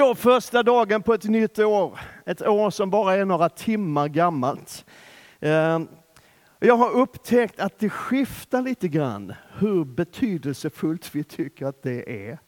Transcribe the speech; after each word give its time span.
Så 0.00 0.14
första 0.14 0.62
dagen 0.62 1.02
på 1.02 1.14
ett 1.14 1.24
nytt 1.24 1.58
år, 1.58 2.00
ett 2.26 2.46
år 2.46 2.70
som 2.70 2.90
bara 2.90 3.14
är 3.14 3.24
några 3.24 3.48
timmar 3.48 4.08
gammalt. 4.08 4.84
Ehm, 5.40 5.88
jag 6.58 6.76
har 6.76 6.90
upptäckt 6.90 7.60
att 7.60 7.78
det 7.78 7.90
skiftar 7.90 8.62
lite 8.62 8.88
grann 8.88 9.34
hur 9.58 9.84
betydelsefullt 9.84 11.14
vi 11.14 11.24
tycker 11.24 11.66
att 11.66 11.82
det 11.82 12.28
är 12.28 12.38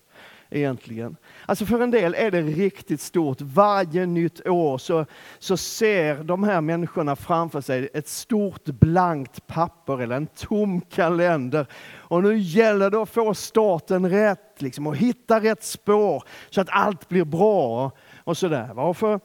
egentligen. 0.52 1.16
Alltså 1.46 1.66
för 1.66 1.80
en 1.80 1.90
del 1.90 2.14
är 2.14 2.30
det 2.30 2.42
riktigt 2.42 3.00
stort. 3.00 3.40
Varje 3.40 4.06
nytt 4.06 4.46
år 4.46 4.78
så, 4.78 5.06
så 5.38 5.56
ser 5.56 6.24
de 6.24 6.44
här 6.44 6.60
människorna 6.60 7.16
framför 7.16 7.60
sig 7.60 7.88
ett 7.94 8.08
stort 8.08 8.64
blankt 8.64 9.46
papper 9.46 10.02
eller 10.02 10.16
en 10.16 10.26
tom 10.26 10.80
kalender. 10.80 11.66
Och 11.94 12.22
nu 12.22 12.38
gäller 12.38 12.90
det 12.90 13.02
att 13.02 13.10
få 13.10 13.34
starten 13.34 14.10
rätt 14.10 14.62
liksom, 14.62 14.86
och 14.86 14.96
hitta 14.96 15.40
rätt 15.40 15.64
spår 15.64 16.22
så 16.50 16.60
att 16.60 16.68
allt 16.70 17.08
blir 17.08 17.24
bra. 17.24 17.90
Och 18.24 18.36
sådär. 18.36 18.78
Och 18.78 18.96
för 18.96 19.20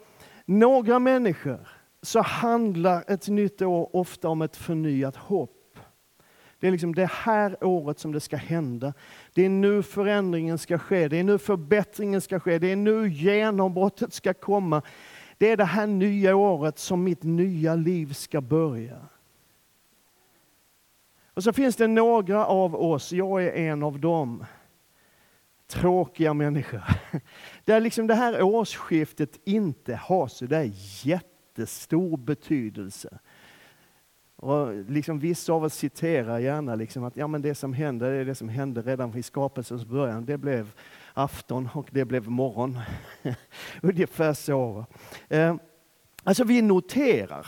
några 0.45 0.99
människor 0.99 1.67
så 2.01 2.21
handlar 2.21 3.03
ett 3.07 3.27
nytt 3.27 3.61
år 3.61 3.95
ofta 3.95 4.29
om 4.29 4.41
ett 4.41 4.55
förnyat 4.55 5.15
hopp. 5.15 5.56
Det 6.59 6.67
är 6.67 6.71
liksom 6.71 6.95
det 6.95 7.05
här 7.11 7.63
året 7.63 7.99
som 7.99 8.11
det 8.11 8.19
ska 8.19 8.37
hända. 8.37 8.93
Det 9.33 9.45
är 9.45 9.49
nu 9.49 9.83
förändringen 9.83 10.57
ska 10.57 10.77
ske, 10.77 11.07
det 11.07 11.17
är 11.17 11.23
nu 11.23 11.37
förbättringen 11.37 12.21
ska 12.21 12.39
ske, 12.39 12.59
det 12.59 12.71
är 12.71 12.75
nu 12.75 13.09
genombrottet 13.09 14.13
ska 14.13 14.33
komma. 14.33 14.81
Det 15.37 15.51
är 15.51 15.57
det 15.57 15.65
här 15.65 15.87
nya 15.87 16.35
året 16.35 16.79
som 16.79 17.03
mitt 17.03 17.23
nya 17.23 17.75
liv 17.75 18.13
ska 18.13 18.41
börja. 18.41 18.97
Och 21.33 21.43
så 21.43 21.53
finns 21.53 21.75
det 21.75 21.87
några 21.87 22.45
av 22.45 22.75
oss, 22.75 23.11
jag 23.11 23.43
är 23.43 23.51
en 23.51 23.83
av 23.83 23.99
dem, 23.99 24.45
tråkiga 25.67 26.33
människor. 26.33 26.83
Där 27.65 27.79
liksom 27.79 28.07
det 28.07 28.15
här 28.15 28.41
årsskiftet 28.41 29.39
inte 29.43 29.95
har 29.95 30.27
så 30.27 30.45
där 30.45 30.71
jättestor 31.03 32.17
betydelse. 32.17 33.19
Och 34.39 34.75
liksom 34.75 35.19
vissa 35.19 35.53
av 35.53 35.63
oss 35.63 35.73
citerar 35.73 36.39
gärna 36.39 36.75
liksom 36.75 37.03
att 37.03 37.17
ja, 37.17 37.27
men 37.27 37.41
det 37.41 37.55
som 37.55 37.73
hände, 37.73 38.11
det 38.11 38.17
är 38.17 38.25
det 38.25 38.35
som 38.35 38.49
hände 38.49 38.81
redan 38.81 39.11
vid 39.11 39.25
skapelsens 39.25 39.85
början. 39.85 40.25
Det 40.25 40.37
blev 40.37 40.73
afton 41.13 41.69
och 41.73 41.87
det 41.91 42.05
blev 42.05 42.29
morgon. 42.29 42.79
Ungefär 43.81 44.33
så. 44.33 44.85
Eh, 45.29 45.55
alltså 46.23 46.43
vi 46.43 46.61
noterar, 46.61 47.47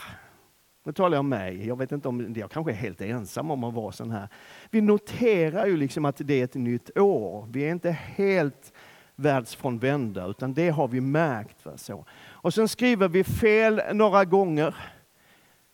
nu 0.84 0.92
talar 0.92 1.16
jag 1.16 1.20
om 1.20 1.28
mig, 1.28 1.66
jag 1.66 1.78
vet 1.78 1.92
inte 1.92 2.08
om 2.08 2.34
jag 2.36 2.50
kanske 2.50 2.72
är 2.72 2.76
helt 2.76 3.00
ensam 3.00 3.50
om 3.50 3.64
att 3.64 3.74
vara 3.74 3.92
sån 3.92 4.10
här. 4.10 4.28
Vi 4.70 4.80
noterar 4.80 5.66
ju 5.66 5.76
liksom 5.76 6.04
att 6.04 6.16
det 6.18 6.40
är 6.40 6.44
ett 6.44 6.54
nytt 6.54 6.98
år. 6.98 7.46
Vi 7.50 7.62
är 7.62 7.70
inte 7.70 7.90
helt 7.90 8.72
världsfrånvända, 9.14 10.26
utan 10.26 10.54
det 10.54 10.68
har 10.68 10.88
vi 10.88 11.00
märkt. 11.00 11.64
Va? 11.64 11.76
Så. 11.76 12.04
Och 12.22 12.54
sen 12.54 12.68
skriver 12.68 13.08
vi 13.08 13.24
fel 13.24 13.82
några 13.92 14.24
gånger. 14.24 14.74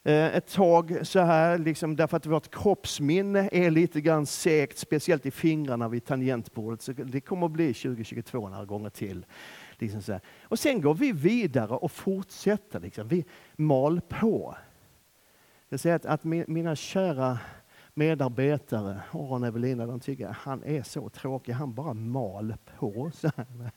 Eh, 0.07 0.37
ett 0.37 0.53
tag 0.53 0.99
så 1.03 1.21
här, 1.21 1.59
liksom, 1.59 1.97
därför 1.97 2.17
att 2.17 2.27
vårt 2.27 2.55
kroppsminne 2.55 3.49
är 3.53 3.71
lite 3.71 4.01
grann 4.01 4.27
segt, 4.27 4.79
speciellt 4.79 5.27
i 5.27 5.31
fingrarna 5.31 5.89
vid 5.89 6.05
tangentbordet. 6.05 6.83
Så 6.83 6.93
det 6.93 7.21
kommer 7.21 7.47
att 7.47 7.53
bli 7.53 7.75
2022 7.75 8.49
några 8.49 8.65
gånger 8.65 8.91
till. 8.91 9.27
Liksom 9.73 10.03
så 10.03 10.12
här. 10.12 10.21
Och 10.43 10.59
sen 10.59 10.81
går 10.81 10.95
vi 10.95 11.12
vidare 11.12 11.77
och 11.77 11.93
fortsätter. 11.93 12.81
Liksom. 12.81 13.09
Vi 13.09 13.25
mal 13.57 14.01
på. 14.01 14.57
Jag 15.69 15.81
säger 15.81 15.97
att, 15.97 16.07
att 16.07 16.25
mina 16.25 16.77
kära 16.77 17.39
medarbetare, 17.95 19.01
Aron 19.11 19.43
och 19.43 19.49
Evelina, 19.49 19.87
de 19.87 20.01
tycker 20.01 20.27
att 20.27 20.37
han 20.37 20.65
är 20.65 20.83
så 20.83 21.09
tråkig. 21.09 21.53
Han 21.53 21.75
bara 21.75 21.95
mal 21.95 22.55
på. 22.79 23.11
Så 23.15 23.31
här. 23.37 23.71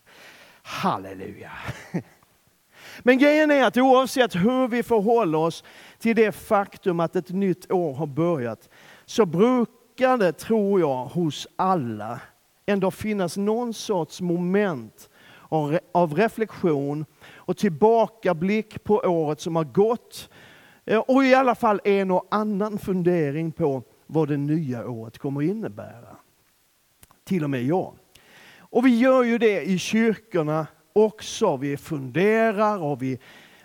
Halleluja! 0.62 1.52
Men 3.04 3.18
grejen 3.18 3.52
är 3.52 3.64
att 3.64 3.78
oavsett 3.78 4.36
hur 4.36 4.68
vi 4.68 4.84
förhåller 4.84 5.38
oss 5.38 5.64
till 6.00 6.16
det 6.16 6.32
faktum 6.32 7.00
att 7.00 7.16
ett 7.16 7.30
nytt 7.30 7.72
år 7.72 7.94
har 7.94 8.08
börjat, 8.08 8.70
så 9.06 9.26
brukar 9.26 10.18
det, 10.18 10.32
tror 10.32 10.80
jag, 10.80 11.06
hos 11.06 11.48
alla 11.56 12.20
ändå 12.66 12.92
finnas 12.92 13.38
någon 13.38 13.74
sorts 13.74 14.22
moment 14.22 15.10
av 15.92 16.14
reflektion 16.16 17.06
och 17.36 17.58
tillbakablick 17.58 18.84
på 18.84 18.96
året 18.96 19.42
som 19.42 19.56
har 19.56 19.64
gått. 19.64 20.30
Eh, 20.86 21.00
och 21.00 21.26
i 21.26 21.34
alla 21.34 21.56
fall 21.56 21.82
en 21.84 22.12
och 22.12 22.28
annan 22.32 22.78
fundering 22.78 23.52
på 23.52 23.84
vad 24.08 24.28
det 24.28 24.38
nya 24.38 24.90
året 24.90 25.18
kommer 25.18 25.42
innebära. 25.42 26.16
Till 27.24 27.44
och 27.44 27.50
med 27.50 27.64
jag. 27.64 27.94
Och 28.60 28.86
vi 28.86 29.00
gör 29.00 29.24
ju 29.24 29.38
det 29.38 29.62
i 29.62 29.78
kyrkorna 29.78 30.68
också. 30.94 31.58
Vi 31.58 31.78
funderar 31.78 32.78
och 32.84 33.02
vi 33.02 33.20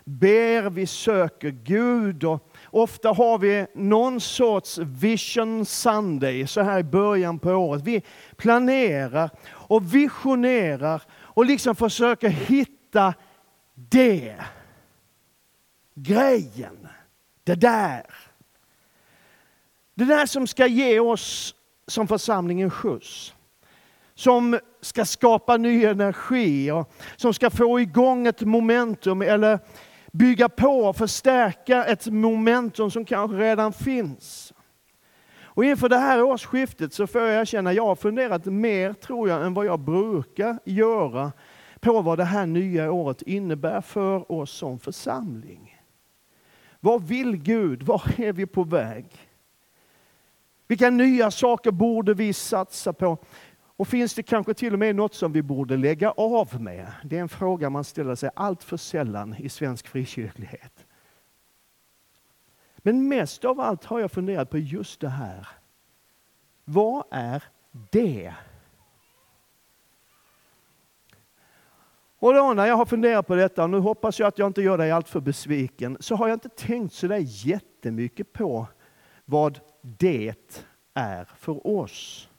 ber, 0.05 0.69
vi 0.69 0.87
söker 0.87 1.49
Gud. 1.49 2.23
Och 2.23 2.41
ofta 2.71 3.09
har 3.09 3.37
vi 3.37 3.67
någon 3.73 4.21
sorts 4.21 4.77
vision 4.77 5.65
Sunday 5.65 6.47
så 6.47 6.61
här 6.61 6.79
i 6.79 6.83
början 6.83 7.39
på 7.39 7.51
året. 7.51 7.83
Vi 7.83 8.03
planerar 8.35 9.29
och 9.47 9.95
visionerar 9.95 11.01
och 11.13 11.45
liksom 11.45 11.75
försöker 11.75 12.29
hitta 12.29 13.13
det. 13.73 14.35
Grejen. 15.95 16.87
Det 17.43 17.55
där. 17.55 18.05
Det 19.93 20.05
där 20.05 20.25
som 20.25 20.47
ska 20.47 20.67
ge 20.67 20.99
oss 20.99 21.55
som 21.87 22.07
församling 22.07 22.61
en 22.61 22.71
skjuts 22.71 23.35
som 24.15 24.59
ska 24.81 25.05
skapa 25.05 25.57
ny 25.57 25.85
energi 25.85 26.71
och 26.71 26.91
som 27.15 27.33
ska 27.33 27.49
få 27.49 27.79
igång 27.79 28.27
ett 28.27 28.41
momentum 28.41 29.21
eller 29.21 29.59
bygga 30.11 30.49
på 30.49 30.79
och 30.79 30.95
förstärka 30.95 31.85
ett 31.85 32.07
momentum 32.07 32.91
som 32.91 33.05
kanske 33.05 33.37
redan 33.37 33.73
finns. 33.73 34.53
Och 35.55 35.65
inför 35.65 35.89
det 35.89 35.97
här 35.97 36.23
årsskiftet 36.23 36.93
så 36.93 37.07
får 37.07 37.21
jag 37.21 37.41
erkänna, 37.41 37.73
jag 37.73 37.85
har 37.85 37.95
funderat 37.95 38.45
mer 38.45 38.93
tror 38.93 39.29
jag 39.29 39.45
än 39.45 39.53
vad 39.53 39.65
jag 39.65 39.79
brukar 39.79 40.59
göra 40.65 41.31
på 41.79 42.01
vad 42.01 42.17
det 42.17 42.23
här 42.23 42.45
nya 42.45 42.91
året 42.91 43.21
innebär 43.21 43.81
för 43.81 44.31
oss 44.31 44.51
som 44.51 44.79
församling. 44.79 45.81
Vad 46.79 47.03
vill 47.03 47.37
Gud? 47.37 47.83
Var 47.83 48.03
är 48.17 48.33
vi 48.33 48.45
på 48.45 48.63
väg? 48.63 49.05
Vilka 50.67 50.89
nya 50.89 51.31
saker 51.31 51.71
borde 51.71 52.13
vi 52.13 52.33
satsa 52.33 52.93
på? 52.93 53.17
Och 53.77 53.87
finns 53.87 54.13
det 54.13 54.23
kanske 54.23 54.53
till 54.53 54.73
och 54.73 54.79
med 54.79 54.95
något 54.95 55.13
som 55.13 55.31
vi 55.31 55.41
borde 55.41 55.77
lägga 55.77 56.11
av 56.11 56.61
med? 56.61 56.91
Det 57.03 57.17
är 57.17 57.21
en 57.21 57.29
fråga 57.29 57.69
man 57.69 57.83
ställer 57.83 58.15
sig 58.15 58.29
allt 58.35 58.63
för 58.63 58.77
sällan 58.77 59.35
i 59.37 59.49
svensk 59.49 59.87
frikyrklighet. 59.87 60.85
Men 62.77 63.07
mest 63.07 63.45
av 63.45 63.59
allt 63.59 63.85
har 63.85 63.99
jag 63.99 64.11
funderat 64.11 64.49
på 64.49 64.57
just 64.57 64.99
det 64.99 65.09
här. 65.09 65.47
Vad 66.65 67.03
är 67.11 67.43
det? 67.71 68.33
Och 72.19 72.33
då 72.33 72.53
när 72.53 72.65
jag 72.65 72.75
har 72.75 72.85
funderat 72.85 73.27
på 73.27 73.35
detta, 73.35 73.63
och 73.63 73.69
nu 73.69 73.77
hoppas 73.77 74.19
jag 74.19 74.27
att 74.27 74.37
jag 74.37 74.47
inte 74.47 74.61
gör 74.61 74.77
dig 74.77 74.91
alltför 74.91 75.19
besviken, 75.19 75.97
så 75.99 76.15
har 76.15 76.27
jag 76.27 76.35
inte 76.35 76.49
tänkt 76.49 76.93
så 76.93 77.07
där 77.07 77.23
jättemycket 77.25 78.33
på 78.33 78.67
vad 79.25 79.59
det 79.81 80.35
är 80.93 81.25
för 81.37 81.67
oss. 81.67 82.29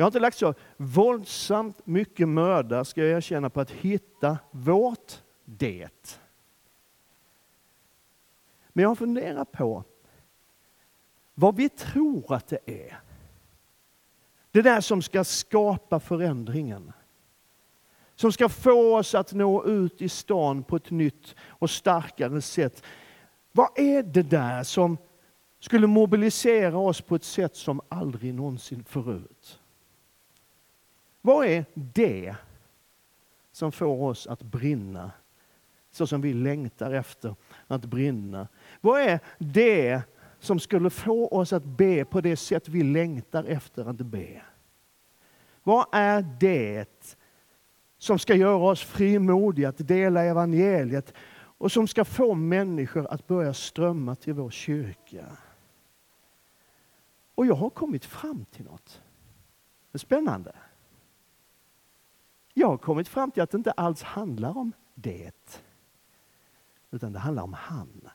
Jag 0.00 0.04
har 0.04 0.08
inte 0.08 0.20
lagt 0.20 0.38
så 0.38 0.54
våldsamt 0.76 1.86
mycket 1.86 2.28
möda, 2.28 2.84
ska 2.84 3.00
jag 3.00 3.10
erkänna, 3.10 3.50
på 3.50 3.60
att 3.60 3.70
hitta 3.70 4.38
vårt 4.50 5.22
det. 5.44 6.20
Men 8.68 8.82
jag 8.82 8.90
har 8.90 8.94
funderat 8.94 9.52
på 9.52 9.84
vad 11.34 11.56
vi 11.56 11.68
tror 11.68 12.34
att 12.34 12.46
det 12.46 12.58
är. 12.66 13.00
Det 14.50 14.62
där 14.62 14.80
som 14.80 15.02
ska 15.02 15.24
skapa 15.24 16.00
förändringen. 16.00 16.92
Som 18.14 18.32
ska 18.32 18.48
få 18.48 18.96
oss 18.96 19.14
att 19.14 19.32
nå 19.32 19.64
ut 19.64 20.02
i 20.02 20.08
stan 20.08 20.62
på 20.62 20.76
ett 20.76 20.90
nytt 20.90 21.34
och 21.40 21.70
starkare 21.70 22.42
sätt. 22.42 22.82
Vad 23.52 23.78
är 23.78 24.02
det 24.02 24.22
där 24.22 24.62
som 24.62 24.96
skulle 25.58 25.86
mobilisera 25.86 26.78
oss 26.78 27.00
på 27.00 27.14
ett 27.14 27.24
sätt 27.24 27.56
som 27.56 27.80
aldrig 27.88 28.34
någonsin 28.34 28.84
förut? 28.84 29.60
Vad 31.20 31.46
är 31.46 31.64
det 31.74 32.34
som 33.52 33.72
får 33.72 34.02
oss 34.02 34.26
att 34.26 34.42
brinna 34.42 35.10
så 35.90 36.06
som 36.06 36.20
vi 36.20 36.32
längtar 36.34 36.90
efter 36.92 37.34
att 37.66 37.84
brinna? 37.84 38.48
Vad 38.80 39.00
är 39.00 39.20
det 39.38 40.02
som 40.38 40.60
skulle 40.60 40.90
få 40.90 41.28
oss 41.28 41.52
att 41.52 41.64
be 41.64 42.04
på 42.04 42.20
det 42.20 42.36
sätt 42.36 42.68
vi 42.68 42.82
längtar 42.82 43.44
efter 43.44 43.84
att 43.84 43.96
be? 43.96 44.42
Vad 45.62 45.86
är 45.92 46.22
det 46.40 47.16
som 47.98 48.18
ska 48.18 48.34
göra 48.34 48.70
oss 48.70 48.82
frimodiga 48.82 49.68
att 49.68 49.88
dela 49.88 50.24
evangeliet 50.24 51.14
och 51.32 51.72
som 51.72 51.88
ska 51.88 52.04
få 52.04 52.34
människor 52.34 53.06
att 53.06 53.26
börja 53.26 53.54
strömma 53.54 54.16
till 54.16 54.32
vår 54.32 54.50
kyrka? 54.50 55.26
Och 57.34 57.46
jag 57.46 57.54
har 57.54 57.70
kommit 57.70 58.04
fram 58.04 58.44
till 58.44 58.64
något. 58.64 59.02
Det 59.92 59.96
är 59.96 59.98
spännande. 59.98 60.52
Jag 62.60 62.68
har 62.68 62.78
kommit 62.78 63.08
fram 63.08 63.30
till 63.30 63.42
att 63.42 63.50
det 63.50 63.56
inte 63.56 63.72
alls 63.72 64.02
handlar 64.02 64.58
om 64.58 64.72
det, 64.94 65.62
utan 66.90 67.12
det 67.12 67.18
handlar 67.18 67.42
om 67.42 67.52
han. 67.52 68.08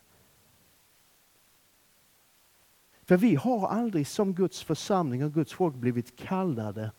För 3.03 3.17
vi 3.17 3.35
har 3.35 3.67
aldrig 3.67 4.07
som 4.07 4.33
Guds 4.33 4.63
församling 4.63 5.23
och 5.23 5.33
Guds 5.33 5.53
folk 5.53 5.75
blivit 5.75 6.15
kallade 6.15 6.91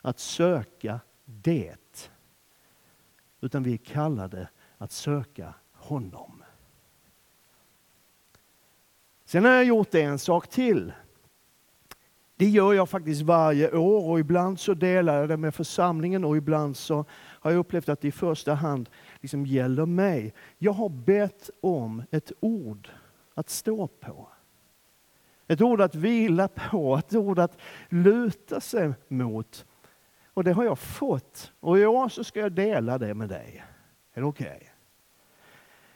att 0.00 0.18
söka 0.18 1.00
det. 1.24 2.10
Utan 3.40 3.62
vi 3.62 3.72
är 3.72 3.76
kallade 3.76 4.48
att 4.78 4.92
söka 4.92 5.54
honom. 5.72 6.42
Sen 9.24 9.44
har 9.44 9.52
jag 9.52 9.64
gjort 9.64 9.94
en 9.94 10.18
sak 10.18 10.48
till. 10.48 10.92
Det 12.40 12.48
gör 12.48 12.72
jag 12.72 12.88
faktiskt 12.88 13.22
varje 13.22 13.76
år 13.76 14.08
och 14.08 14.20
ibland 14.20 14.60
så 14.60 14.74
delar 14.74 15.20
jag 15.20 15.28
det 15.28 15.36
med 15.36 15.54
församlingen 15.54 16.24
och 16.24 16.36
ibland 16.36 16.76
så 16.76 17.04
har 17.12 17.50
jag 17.50 17.58
upplevt 17.58 17.88
att 17.88 18.00
det 18.00 18.08
i 18.08 18.12
första 18.12 18.54
hand 18.54 18.90
liksom 19.20 19.46
gäller 19.46 19.86
mig. 19.86 20.34
Jag 20.58 20.72
har 20.72 20.88
bett 20.88 21.50
om 21.60 22.02
ett 22.10 22.32
ord 22.40 22.88
att 23.34 23.50
stå 23.50 23.86
på. 23.86 24.28
Ett 25.48 25.60
ord 25.60 25.80
att 25.80 25.94
vila 25.94 26.48
på, 26.48 26.96
ett 26.96 27.14
ord 27.14 27.38
att 27.38 27.58
luta 27.88 28.60
sig 28.60 28.92
mot. 29.08 29.66
Och 30.34 30.44
det 30.44 30.52
har 30.52 30.64
jag 30.64 30.78
fått. 30.78 31.52
Och 31.60 31.78
i 31.78 31.86
år 31.86 32.08
så 32.08 32.24
ska 32.24 32.40
jag 32.40 32.52
dela 32.52 32.98
det 32.98 33.14
med 33.14 33.28
dig. 33.28 33.64
Är 34.14 34.20
det 34.20 34.26
okej? 34.26 34.56
Okay? 34.56 34.68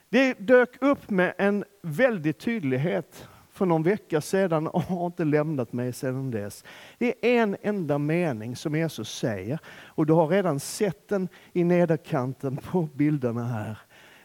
Det 0.08 0.34
dök 0.34 0.82
upp 0.82 1.10
med 1.10 1.34
en 1.38 1.64
väldig 1.82 2.38
tydlighet 2.38 3.28
för 3.54 3.66
någon 3.66 3.82
vecka 3.82 4.20
sedan 4.20 4.66
och 4.66 4.82
har 4.82 5.06
inte 5.06 5.24
lämnat 5.24 5.72
mig 5.72 5.92
sedan 5.92 6.30
dess. 6.30 6.64
Det 6.98 7.36
är 7.36 7.42
en 7.42 7.56
enda 7.62 7.98
mening 7.98 8.56
som 8.56 8.74
Jesus 8.74 9.18
säger 9.18 9.58
och 9.66 10.06
du 10.06 10.12
har 10.12 10.28
redan 10.28 10.60
sett 10.60 11.08
den 11.08 11.28
i 11.52 11.64
nederkanten 11.64 12.56
på 12.56 12.88
bilderna 12.94 13.44
här. 13.44 13.78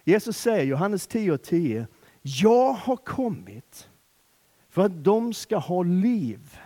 Jesus 0.04 0.38
säger, 0.38 0.66
Johannes 0.66 1.08
10 1.08 1.31
och 1.31 1.42
10, 1.42 1.88
Jag 2.22 2.74
har 2.74 2.98
kommit 2.98 3.90
för 4.70 4.86
att 4.86 5.04
de 5.04 5.34
ska 5.34 5.58
ha 5.58 5.84
liv 5.84 6.58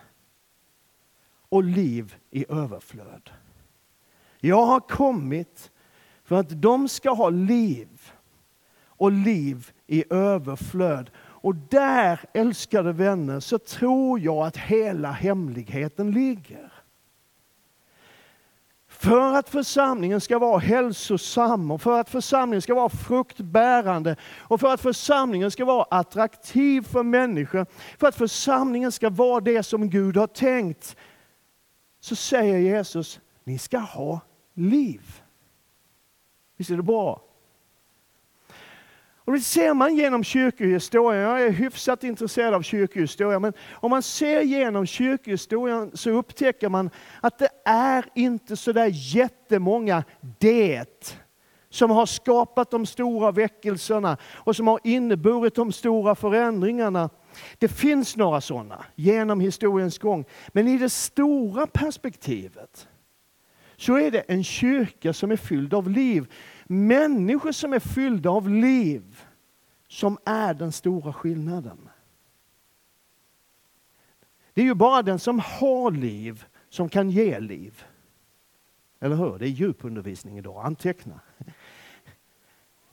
och 1.50 1.64
liv 1.64 2.16
i 2.32 2.46
överflöd. 2.50 3.30
Jag 4.40 4.66
har 4.66 4.80
kommit 4.80 5.72
för 6.24 6.36
att 6.36 6.62
de 6.62 6.88
ska 6.88 7.12
ha 7.12 7.30
liv 7.30 8.12
och 9.04 9.12
liv 9.12 9.72
i 9.88 10.04
överflöd. 10.10 11.10
Och 11.44 11.56
där, 11.56 12.20
älskade 12.34 12.94
vänner, 12.94 13.40
så 13.40 13.58
tror 13.58 14.20
jag 14.20 14.38
att 14.48 14.58
hela 14.58 15.12
hemligheten 15.12 16.12
ligger. 16.12 16.74
För 18.88 19.34
att 19.34 19.50
församlingen 19.50 20.22
ska 20.22 20.40
vara 20.40 20.60
hälsosam 20.60 21.72
och 21.72 21.82
för 21.82 22.00
att 22.00 22.10
församlingen 22.10 22.62
ska 22.62 22.76
vara 22.76 22.90
fruktbärande 22.90 24.16
och 24.38 24.60
för 24.60 24.74
att 24.74 24.82
församlingen 24.82 25.52
ska 25.52 25.66
vara 25.66 25.84
attraktiv 25.84 26.82
för 26.82 27.04
människor, 27.04 27.66
för 27.98 28.08
att 28.08 28.16
församlingen 28.16 28.92
ska 28.92 29.10
vara 29.10 29.40
det 29.40 29.64
som 29.64 29.90
Gud 29.90 30.18
har 30.18 30.28
tänkt, 30.28 30.96
så 32.00 32.16
säger 32.16 32.58
Jesus, 32.58 33.20
ni 33.44 33.58
ska 33.58 33.78
ha 33.78 34.20
liv. 34.54 35.22
Visst 36.58 36.70
är 36.70 36.78
det 36.78 36.84
bra? 36.84 37.22
Och 39.26 39.34
det 39.34 39.40
ser 39.40 39.74
man 39.74 39.96
genom 39.96 40.24
kyrkohistorien. 40.24 41.22
Jag 41.22 41.42
är 41.42 41.52
hyfsat 41.52 42.04
intresserad 42.04 42.54
av 42.54 42.62
kyrkohistoria, 42.62 43.40
men 43.40 43.54
om 43.74 43.90
man 43.90 44.04
ser 44.04 44.42
genom 44.42 44.86
kyrkohistorien 44.86 45.92
så 45.94 46.10
upptäcker 46.10 46.70
man 46.70 46.90
att 47.22 47.40
det 47.40 47.50
är 47.66 48.06
inte 48.16 48.58
så 48.58 48.72
där 48.72 48.90
jättemånga 48.94 50.04
det 50.40 51.18
som 51.70 51.92
har 51.92 52.06
skapat 52.06 52.72
de 52.72 52.86
stora 52.86 53.32
väckelserna 53.32 54.18
och 54.34 54.56
som 54.56 54.68
har 54.68 54.80
inneburit 54.84 55.56
de 55.56 55.72
stora 55.72 56.16
förändringarna. 56.16 57.10
Det 57.58 57.68
finns 57.68 58.18
några 58.18 58.42
sådana 58.42 58.86
genom 58.96 59.40
historiens 59.40 59.98
gång, 59.98 60.26
men 60.48 60.68
i 60.68 60.78
det 60.78 60.90
stora 60.90 61.68
perspektivet 61.68 62.88
så 63.78 63.98
är 63.98 64.12
det 64.12 64.20
en 64.20 64.44
kyrka 64.44 65.14
som 65.14 65.32
är 65.32 65.36
fylld 65.36 65.74
av 65.74 65.90
liv. 65.90 66.28
Människor 66.68 67.52
som 67.52 67.74
är 67.74 67.80
fyllda 67.80 68.30
av 68.30 68.50
liv 68.50 69.22
som 69.88 70.18
är 70.26 70.54
den 70.54 70.72
stora 70.72 71.14
skillnaden. 71.14 71.90
Det 74.54 74.62
är 74.62 74.66
ju 74.66 74.74
bara 74.74 75.02
den 75.02 75.20
som 75.20 75.40
har 75.40 75.92
liv 75.92 76.46
som 76.70 76.90
kan 76.90 77.10
ge 77.10 77.40
liv. 77.40 77.84
Eller 79.00 79.16
hur? 79.16 79.40
Det 79.40 79.46
är 79.46 79.50
djupundervisning 79.50 80.38
idag. 80.38 80.66
Anteckna. 80.66 81.20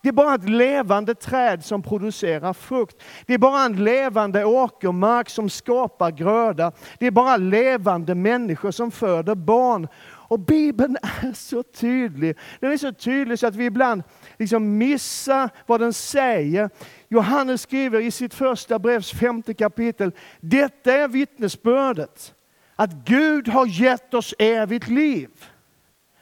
Det 0.03 0.09
är 0.09 0.13
bara 0.13 0.35
ett 0.35 0.49
levande 0.49 1.15
träd 1.15 1.65
som 1.65 1.83
producerar 1.83 2.53
frukt. 2.53 3.03
Det 3.27 3.35
är 3.35 3.39
bara 3.39 3.65
en 3.65 3.85
levande 3.85 4.45
åkermark 4.45 5.29
som 5.31 5.51
skapar 5.51 6.11
gröda. 6.11 6.73
Det 6.99 7.07
är 7.07 7.11
bara 7.11 7.37
levande 7.37 8.15
människor 8.15 8.71
som 8.71 8.91
föder 8.91 9.35
barn. 9.35 9.89
Och 10.31 10.41
Bibeln 10.41 10.97
är 11.03 11.33
så 11.33 11.63
tydlig. 11.63 12.37
Den 12.61 12.73
är 12.73 12.77
så 12.77 12.93
tydlig 12.93 13.39
så 13.39 13.47
att 13.47 13.55
vi 13.55 13.65
ibland 13.65 14.03
liksom 14.39 14.79
missar 14.79 15.51
vad 15.67 15.81
den 15.81 15.93
säger. 15.93 16.71
Johannes 17.09 17.63
skriver 17.63 18.01
i 18.01 18.11
sitt 18.11 18.35
första 18.35 18.79
brevs 18.79 19.11
femte 19.11 19.55
kapitel, 19.55 20.13
detta 20.41 20.93
är 20.93 21.09
vittnesbördet, 21.09 22.35
att 22.77 22.93
Gud 22.93 23.49
har 23.49 23.67
gett 23.67 24.15
oss 24.15 24.35
evigt 24.39 24.89
liv. 24.89 25.31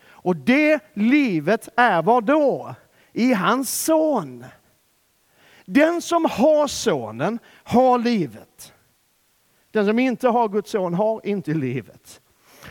Och 0.06 0.36
det 0.36 0.80
livet 0.94 1.68
är 1.76 2.02
vad 2.02 2.24
då? 2.24 2.74
I 3.12 3.32
hans 3.32 3.84
son. 3.84 4.44
Den 5.64 6.02
som 6.02 6.24
har 6.24 6.66
sonen 6.66 7.38
har 7.64 7.98
livet. 7.98 8.72
Den 9.70 9.86
som 9.86 9.98
inte 9.98 10.28
har 10.28 10.48
Guds 10.48 10.70
son 10.70 10.94
har 10.94 11.26
inte 11.26 11.54
livet. 11.54 12.20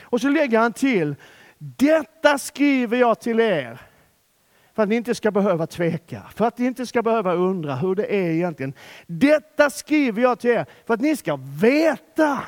Och 0.09 0.21
så 0.21 0.29
lägger 0.29 0.59
han 0.59 0.73
till, 0.73 1.15
detta 1.57 2.37
skriver 2.37 2.97
jag 2.97 3.19
till 3.19 3.39
er 3.39 3.81
för 4.73 4.83
att 4.83 4.89
ni 4.89 4.95
inte 4.95 5.15
ska 5.15 5.31
behöva 5.31 5.67
tveka, 5.67 6.23
för 6.35 6.45
att 6.45 6.57
ni 6.57 6.65
inte 6.65 6.85
ska 6.85 7.03
behöva 7.03 7.33
undra 7.33 7.75
hur 7.75 7.95
det 7.95 8.15
är 8.15 8.29
egentligen. 8.29 8.73
Detta 9.07 9.69
skriver 9.69 10.21
jag 10.21 10.39
till 10.39 10.49
er 10.49 10.65
för 10.85 10.93
att 10.93 11.01
ni 11.01 11.15
ska 11.15 11.39
veta 11.61 12.43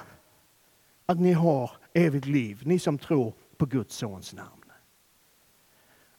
att 1.06 1.20
ni 1.20 1.34
har 1.34 1.72
evigt 1.94 2.26
liv, 2.26 2.62
ni 2.66 2.80
som 2.80 2.98
tror 2.98 3.34
på 3.58 3.66
Guds 3.66 3.96
sons 3.96 4.34
namn. 4.34 4.72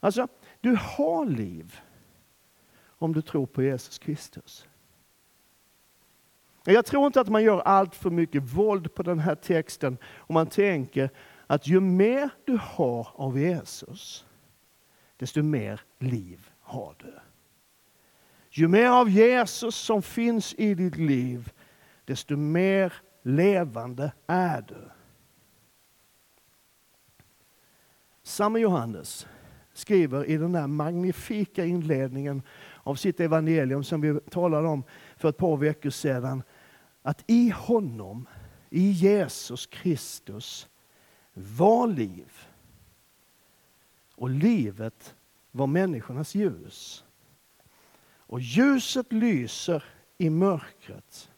Alltså, 0.01 0.29
du 0.61 0.77
har 0.81 1.25
liv 1.25 1.81
om 2.99 3.13
du 3.13 3.23
tror 3.23 3.47
på 3.47 3.63
Jesus 3.63 3.99
Kristus. 3.99 4.67
Jag 6.65 6.87
tror 6.87 7.07
inte 7.07 7.21
att 7.21 7.29
man 7.29 7.43
gör 7.43 7.61
allt 7.61 7.95
för 7.95 8.11
mycket 8.11 8.43
våld 8.43 8.95
på 8.95 9.03
den 9.03 9.19
här 9.19 9.35
texten 9.35 9.99
om 10.17 10.35
man 10.35 10.47
tänker 10.47 11.11
att 11.51 11.67
ju 11.67 11.81
mer 11.81 12.31
du 12.45 12.59
har 12.63 13.09
av 13.15 13.39
Jesus, 13.39 14.27
desto 15.17 15.43
mer 15.43 15.81
liv 15.99 16.51
har 16.61 16.95
du. 16.99 17.15
Ju 18.51 18.69
mer 18.69 18.89
av 18.89 19.11
Jesus 19.11 19.75
som 19.75 20.03
finns 20.03 20.55
i 20.59 20.75
ditt 20.75 20.97
liv, 20.97 21.53
desto 22.05 22.37
mer 22.37 22.93
levande 23.23 24.13
är 24.27 24.63
du. 24.63 24.91
Samme 28.23 28.59
Johannes 28.59 29.27
skriver 29.73 30.25
i 30.25 30.37
den 30.37 30.53
där 30.53 30.67
magnifika 30.67 31.65
inledningen 31.65 32.43
av 32.83 32.95
sitt 32.95 33.21
evangelium 33.21 33.85
som 33.85 34.01
vi 34.01 34.21
talade 34.21 34.69
om 34.69 34.85
för 35.17 35.29
ett 35.29 35.37
par 35.37 35.57
veckor 35.57 35.91
sedan, 35.91 36.43
att 37.03 37.25
i 37.27 37.51
honom, 37.51 38.29
i 38.69 38.91
Jesus 38.91 39.67
Kristus, 39.67 40.69
var 41.35 41.87
liv. 41.87 42.33
Och 44.15 44.31
livet 44.31 45.15
var 45.51 45.67
människornas 45.67 46.35
ljus. 46.35 47.05
Och 48.13 48.41
ljuset 48.41 49.13
lyser 49.13 49.85
i 50.19 50.31
mörkret. 50.31 51.31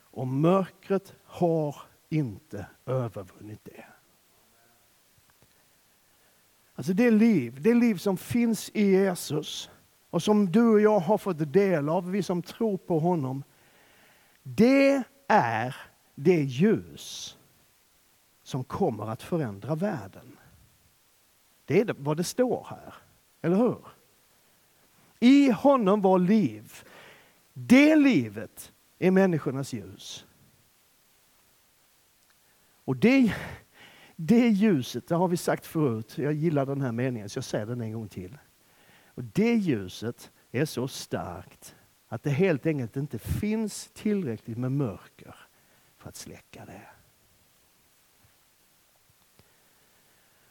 Och 0.00 0.26
mörkret 0.26 1.14
har 1.24 1.76
inte 2.08 2.66
övervunnit 2.86 3.60
det. 3.64 3.84
Alltså 6.74 6.92
det 6.92 7.10
liv, 7.10 7.62
det 7.62 7.74
liv 7.74 7.94
som 7.94 8.16
finns 8.16 8.70
i 8.74 8.82
Jesus 8.82 9.70
och 10.10 10.22
som 10.22 10.52
du 10.52 10.68
och 10.68 10.80
jag 10.80 11.00
har 11.00 11.18
fått 11.18 11.52
del 11.52 11.88
av, 11.88 12.10
vi 12.10 12.22
som 12.22 12.42
tror 12.42 12.76
på 12.76 12.98
honom. 12.98 13.44
Det 14.42 15.02
är 15.28 15.76
det 16.14 16.42
ljus 16.42 17.37
som 18.48 18.64
kommer 18.64 19.06
att 19.06 19.22
förändra 19.22 19.74
världen. 19.74 20.38
Det 21.64 21.80
är 21.80 21.94
vad 21.98 22.16
det 22.16 22.24
står 22.24 22.66
här, 22.70 22.94
eller 23.42 23.56
hur? 23.56 23.86
I 25.20 25.50
honom 25.50 26.00
var 26.00 26.18
liv. 26.18 26.72
Det 27.52 27.96
livet 27.96 28.72
är 28.98 29.10
människornas 29.10 29.72
ljus. 29.72 30.26
Och 32.84 32.96
det, 32.96 33.34
Det 34.16 34.48
ljuset, 34.48 35.08
det 35.08 35.14
har 35.14 35.28
vi 35.28 35.36
sagt 35.36 35.66
förut, 35.66 36.18
jag 36.18 36.32
gillar 36.32 36.66
den 36.66 36.80
här 36.80 36.92
meningen 36.92 37.28
så 37.28 37.36
jag 37.36 37.44
säger 37.44 37.66
den 37.66 37.80
en 37.80 37.92
gång 37.92 38.08
till. 38.08 38.38
Och 39.06 39.24
det 39.24 39.54
ljuset 39.54 40.30
är 40.50 40.64
så 40.64 40.88
starkt 40.88 41.76
att 42.08 42.22
det 42.22 42.30
helt 42.30 42.66
enkelt 42.66 42.96
inte 42.96 43.18
finns 43.18 43.90
tillräckligt 43.94 44.58
med 44.58 44.72
mörker 44.72 45.34
för 45.96 46.08
att 46.08 46.16
släcka 46.16 46.64
det. 46.64 46.97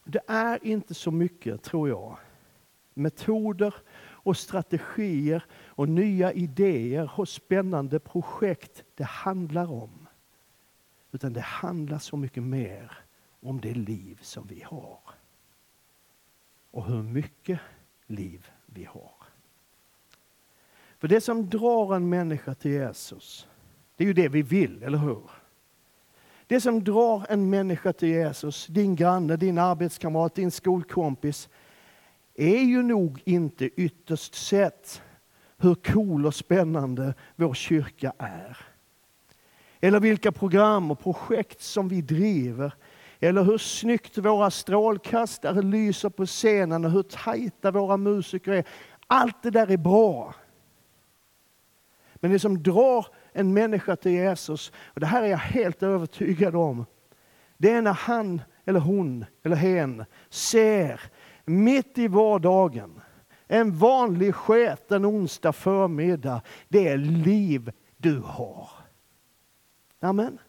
Det 0.09 0.21
är 0.27 0.65
inte 0.65 0.93
så 0.93 1.11
mycket, 1.11 1.63
tror 1.63 1.89
jag, 1.89 2.17
metoder 2.93 3.73
och 3.99 4.37
strategier 4.37 5.45
och 5.65 5.89
nya 5.89 6.33
idéer 6.33 7.11
och 7.15 7.29
spännande 7.29 7.99
projekt 7.99 8.83
det 8.95 9.03
handlar 9.03 9.71
om. 9.71 10.07
Utan 11.11 11.33
det 11.33 11.41
handlar 11.41 11.99
så 11.99 12.17
mycket 12.17 12.43
mer 12.43 12.97
om 13.41 13.61
det 13.61 13.73
liv 13.73 14.19
som 14.21 14.47
vi 14.47 14.61
har. 14.61 14.99
Och 16.71 16.85
hur 16.85 17.03
mycket 17.03 17.59
liv 18.05 18.51
vi 18.65 18.83
har. 18.83 19.11
För 20.99 21.07
det 21.07 21.21
som 21.21 21.49
drar 21.49 21.95
en 21.95 22.09
människa 22.09 22.55
till 22.55 22.71
Jesus, 22.71 23.47
det 23.95 24.03
är 24.03 24.07
ju 24.07 24.13
det 24.13 24.29
vi 24.29 24.41
vill, 24.41 24.83
eller 24.83 24.97
hur? 24.97 25.29
Det 26.47 26.61
som 26.61 26.83
drar 26.83 27.25
en 27.29 27.49
människa 27.49 27.93
till 27.93 28.09
Jesus, 28.09 28.67
din 28.67 28.95
granne, 28.95 29.35
din 29.35 29.57
arbetskamrat, 29.57 30.35
din 30.35 30.51
skolkompis, 30.51 31.49
är 32.35 32.59
ju 32.59 32.83
nog 32.83 33.21
inte 33.25 33.65
ytterst 33.65 34.35
sett 34.35 35.01
hur 35.57 35.75
cool 35.75 36.25
och 36.25 36.35
spännande 36.35 37.13
vår 37.35 37.53
kyrka 37.53 38.13
är. 38.17 38.57
Eller 39.79 39.99
vilka 39.99 40.31
program 40.31 40.91
och 40.91 40.99
projekt 40.99 41.61
som 41.61 41.87
vi 41.87 42.01
driver. 42.01 42.73
Eller 43.19 43.43
hur 43.43 43.57
snyggt 43.57 44.17
våra 44.17 44.51
strålkastare 44.51 45.61
lyser 45.61 46.09
på 46.09 46.25
scenen 46.25 46.85
och 46.85 46.91
hur 46.91 47.03
tajta 47.03 47.71
våra 47.71 47.97
musiker 47.97 48.51
är. 48.51 48.63
Allt 49.07 49.43
det 49.43 49.49
där 49.49 49.71
är 49.71 49.77
bra. 49.77 50.35
Men 52.15 52.31
det 52.31 52.39
som 52.39 52.63
drar 52.63 53.07
en 53.37 53.53
människa 53.53 53.95
till 53.95 54.11
Jesus, 54.11 54.71
och 54.77 54.99
det 54.99 55.05
här 55.05 55.23
är 55.23 55.27
jag 55.27 55.37
helt 55.37 55.83
övertygad 55.83 56.55
om, 56.55 56.85
det 57.57 57.71
är 57.71 57.81
när 57.81 57.93
han 57.93 58.41
eller 58.65 58.79
hon 58.79 59.25
eller 59.43 59.55
hen 59.55 60.05
ser 60.29 61.01
mitt 61.45 61.97
i 61.97 62.07
vardagen, 62.07 63.01
en 63.47 63.77
vanlig 63.77 64.35
sketen 64.35 65.05
onsdag 65.05 65.53
förmiddag, 65.53 66.41
det 66.67 66.87
är 66.87 66.97
liv 66.97 67.71
du 67.97 68.19
har. 68.19 68.69
Amen. 69.99 70.39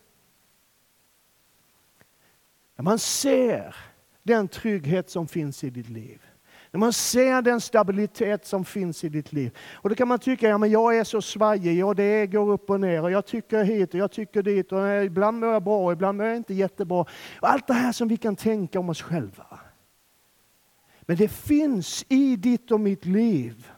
När 2.76 2.83
man 2.83 2.99
ser 2.99 3.76
den 4.23 4.49
trygghet 4.49 5.11
som 5.11 5.28
finns 5.28 5.64
i 5.64 5.71
ditt 5.71 5.88
liv. 5.88 6.27
När 6.70 6.78
man 6.78 6.92
ser 6.92 7.42
den 7.42 7.60
stabilitet 7.60 8.46
som 8.46 8.64
finns 8.64 9.04
i 9.04 9.08
ditt 9.08 9.32
liv. 9.32 9.56
Och 9.75 9.88
då 9.88 9.94
kan 9.94 10.08
man 10.08 10.18
tycka, 10.18 10.48
ja 10.48 10.58
men 10.58 10.70
jag 10.70 10.98
är 10.98 11.04
så 11.04 11.22
svajig 11.22 11.87
och 11.87 11.94
det 11.94 12.26
går 12.26 12.50
upp 12.50 12.70
och 12.70 12.80
ner 12.80 13.02
och 13.02 13.10
jag 13.10 13.26
tycker 13.26 13.64
hit 13.64 13.94
och 13.94 14.00
jag 14.00 14.12
tycker 14.12 14.42
dit 14.42 14.72
och 14.72 15.04
ibland 15.04 15.40
mår 15.40 15.52
jag 15.52 15.62
bra 15.62 15.84
och 15.84 15.92
ibland 15.92 16.18
mår 16.18 16.26
jag 16.26 16.37
inte 16.37 16.54
jättebra. 16.54 17.00
Och 17.40 17.50
allt 17.50 17.66
det 17.66 17.75
här 17.75 17.92
som 17.92 18.08
vi 18.08 18.16
kan 18.16 18.37
tänka 18.37 18.80
om 18.80 18.88
oss 18.88 19.02
själva. 19.02 19.60
Men 21.00 21.16
det 21.16 21.28
finns 21.28 22.04
i 22.08 22.37
ditt 22.37 22.70
och 22.70 22.80
mitt 22.80 23.04
liv 23.04 23.70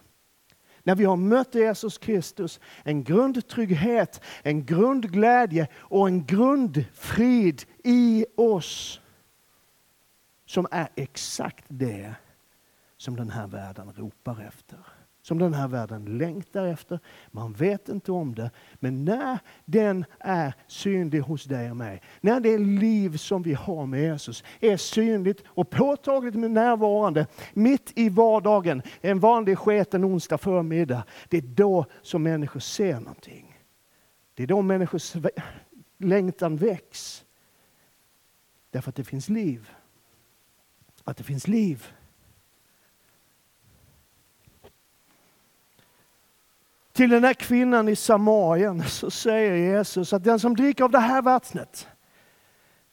när 0.83 0.95
vi 0.95 1.05
har 1.05 1.17
mött 1.17 1.55
Jesus 1.55 1.99
Kristus, 1.99 2.61
en 2.83 3.05
grundtrygghet, 3.05 4.21
en 4.43 4.65
grundglädje 4.65 5.69
och 5.75 6.09
en 6.09 6.27
grundfrid 6.27 7.63
i 7.85 8.27
oss 8.37 9.01
som 10.47 10.67
är 10.71 10.89
exakt 10.95 11.65
det 11.69 12.15
som 13.01 13.17
den 13.17 13.31
här 13.31 13.47
världen 13.47 13.93
ropar 13.97 14.41
efter. 14.49 14.79
Som 15.23 15.39
den 15.39 15.55
här 15.55 15.69
världen 15.69 16.19
längtar 16.19 16.67
efter. 16.67 17.01
Man 17.31 17.53
vet 17.53 17.89
inte 17.89 18.13
om 18.13 18.35
det. 18.35 18.51
Men 18.75 19.05
när 19.05 19.39
den 19.65 20.05
är 20.19 20.55
synlig 20.67 21.21
hos 21.21 21.45
dig 21.45 21.71
och 21.71 21.77
mig, 21.77 22.03
när 22.21 22.41
det 22.41 22.59
liv 22.59 23.17
som 23.17 23.43
vi 23.43 23.55
har 23.55 23.87
med 23.87 24.03
Jesus 24.03 24.45
är 24.61 24.77
synligt 24.77 25.43
och 25.47 25.71
påtagligt 25.71 26.35
med 26.35 26.51
närvarande 26.51 27.27
mitt 27.53 27.93
i 27.99 28.09
vardagen, 28.09 28.83
en 29.01 29.21
vanlig 29.21 29.59
sketen 29.59 30.05
onsdag 30.05 30.39
förmiddag, 30.39 31.05
det 31.29 31.37
är 31.37 31.43
då 31.43 31.85
som 32.03 32.23
människor 32.23 32.61
ser 32.61 33.01
någonting. 33.01 33.61
Det 34.35 34.43
är 34.43 34.47
då 34.47 34.63
människors 34.63 35.15
längtan 35.99 36.57
väcks. 36.57 37.25
Därför 38.71 38.89
att 38.89 38.97
det 38.97 39.05
finns 39.05 39.29
liv. 39.29 39.71
Att 41.05 41.17
det 41.17 41.25
finns 41.25 41.49
liv. 41.49 41.93
Till 47.01 47.11
den 47.11 47.25
här 47.25 47.35
kvinnan 47.35 47.89
i 47.89 47.97
Samarien 47.97 48.85
så 48.89 49.11
säger 49.11 49.55
Jesus 49.55 50.13
att 50.13 50.25
den 50.25 50.41
som 50.41 50.57
dricker 50.57 50.85
av 50.85 50.91
det 50.91 50.99
här 50.99 51.23
vattnet, 51.23 51.89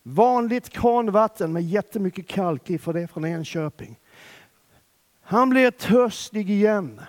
vanligt 0.04 0.70
kranvatten 0.70 1.54
med 1.54 1.64
jättemycket 1.64 2.28
kalk 2.28 2.70
i, 2.70 2.78
för 2.78 2.94
det 2.94 3.02
är 3.02 3.08
från 3.08 3.26
Enköping. 3.26 4.00
Han 5.22 5.50
blir 5.50 5.72
törstig 5.72 6.50
igen. 6.50 7.02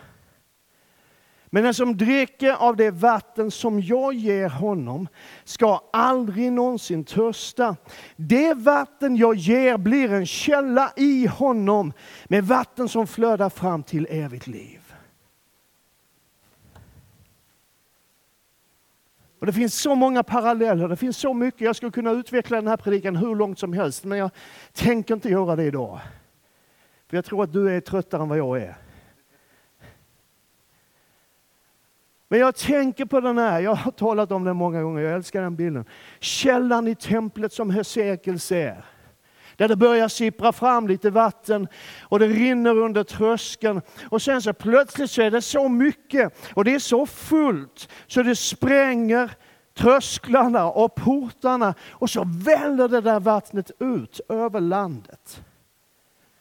Men 1.47 1.64
den 1.64 1.75
som 1.75 1.97
dricker 1.97 2.52
av 2.52 2.76
det 2.76 2.90
vatten 2.90 3.50
som 3.50 3.81
jag 3.81 4.14
ger 4.14 4.49
honom 4.49 5.09
ska 5.45 5.81
aldrig 5.93 6.52
någonsin 6.52 7.05
törsta. 7.05 7.76
Det 8.17 8.55
vatten 8.55 9.17
jag 9.17 9.35
ger 9.35 9.76
blir 9.76 10.12
en 10.12 10.26
källa 10.26 10.93
i 10.97 11.26
honom 11.26 11.93
med 12.25 12.45
vatten 12.45 12.88
som 12.88 13.07
flödar 13.07 13.50
fram 13.50 13.83
till 13.83 14.07
evigt 14.11 14.47
liv. 14.47 14.88
Och 19.38 19.47
Det 19.47 19.52
finns 19.52 19.75
så 19.75 19.95
många 19.95 20.23
paralleller, 20.23 20.88
det 20.88 20.97
finns 20.97 21.16
så 21.16 21.35
mycket. 21.35 21.61
Jag 21.61 21.76
skulle 21.76 21.92
kunna 21.92 22.11
utveckla 22.11 22.57
den 22.57 22.68
här 22.68 22.76
predikan 22.76 23.16
hur 23.16 23.35
långt 23.35 23.59
som 23.59 23.73
helst, 23.73 24.04
men 24.04 24.18
jag 24.18 24.30
tänker 24.73 25.14
inte 25.14 25.28
göra 25.28 25.57
det 25.57 25.64
idag. 25.64 26.00
För 27.09 27.16
jag 27.16 27.25
tror 27.25 27.45
att 27.45 27.52
du 27.52 27.76
är 27.76 27.80
tröttare 27.80 28.23
än 28.23 28.28
vad 28.28 28.38
jag 28.38 28.62
är. 28.62 28.76
Men 32.28 32.40
jag 32.40 32.57
tänker 32.57 33.04
på 33.04 33.21
den 33.21 33.38
här, 33.38 33.61
jag 33.61 33.75
har 33.75 33.90
talat 33.90 34.33
om 34.33 34.45
den 34.45 34.57
många 34.57 34.83
gånger, 34.83 35.02
jag 35.02 35.12
älskar 35.12 35.42
den 35.42 35.57
bilden. 35.57 35.85
Källan 36.21 36.88
i 36.88 36.95
templet 36.95 37.52
som 37.52 37.71
Hesekiel 37.71 38.40
ser. 38.40 38.85
Där 39.59 39.69
det 39.69 39.77
börjar 39.77 40.09
sippra 40.09 40.53
fram 40.53 40.88
lite 40.88 41.11
vatten 41.11 41.69
och 42.00 42.19
det 42.19 42.27
rinner 42.27 42.79
under 42.79 43.05
tröskeln. 43.05 43.81
Och 44.11 44.23
sen 44.23 44.43
så 44.43 44.53
plötsligt 44.53 45.11
så 45.11 45.23
är 45.23 45.31
det 45.31 45.43
så 45.43 45.69
mycket 45.69 46.33
och 46.55 46.65
det 46.65 46.75
är 46.75 46.79
så 46.79 47.07
fullt 47.07 47.88
så 48.07 48.23
det 48.23 48.37
spränger 48.37 49.31
trösklarna 49.75 50.71
och 50.71 50.95
portarna 50.95 51.75
och 51.91 52.11
så 52.11 52.25
väller 52.27 52.88
det 52.88 53.00
där 53.00 53.21
vattnet 53.21 53.71
ut 53.79 54.21
över 54.29 54.61
landet. 54.61 55.43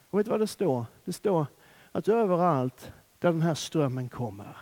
Och 0.09 0.19
vet 0.19 0.25
du 0.25 0.31
vad 0.31 0.39
det 0.39 0.47
står? 0.47 0.85
Det 1.05 1.13
står 1.13 1.45
att 1.91 2.07
överallt 2.07 2.91
där 3.19 3.31
den 3.31 3.41
här 3.41 3.55
strömmen 3.55 4.09
kommer, 4.09 4.57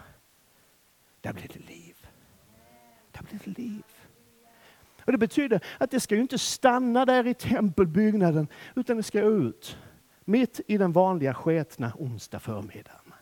där 1.22 1.34
blir 1.34 1.48
det 1.54 1.68
liv. 1.68 1.96
Där 3.12 3.22
blir 3.24 3.40
det 3.44 3.62
liv. 3.62 3.95
Och 5.06 5.12
Det 5.12 5.18
betyder 5.18 5.60
att 5.78 5.92
det 5.92 6.00
ska 6.00 6.16
ju 6.16 6.22
inte 6.22 6.38
stanna 6.38 7.06
där 7.06 7.28
i 7.28 7.34
tempelbyggnaden, 7.34 8.48
utan 8.76 8.98
det 8.98 9.04
ska 9.04 9.22
ut. 9.22 9.78
Mitt 10.26 10.62
i 10.68 10.78
den 10.78 10.92
vanliga 10.92 11.34
sketna 11.34 11.92
onsdag 11.98 12.40
förmiddagen. 12.40 13.14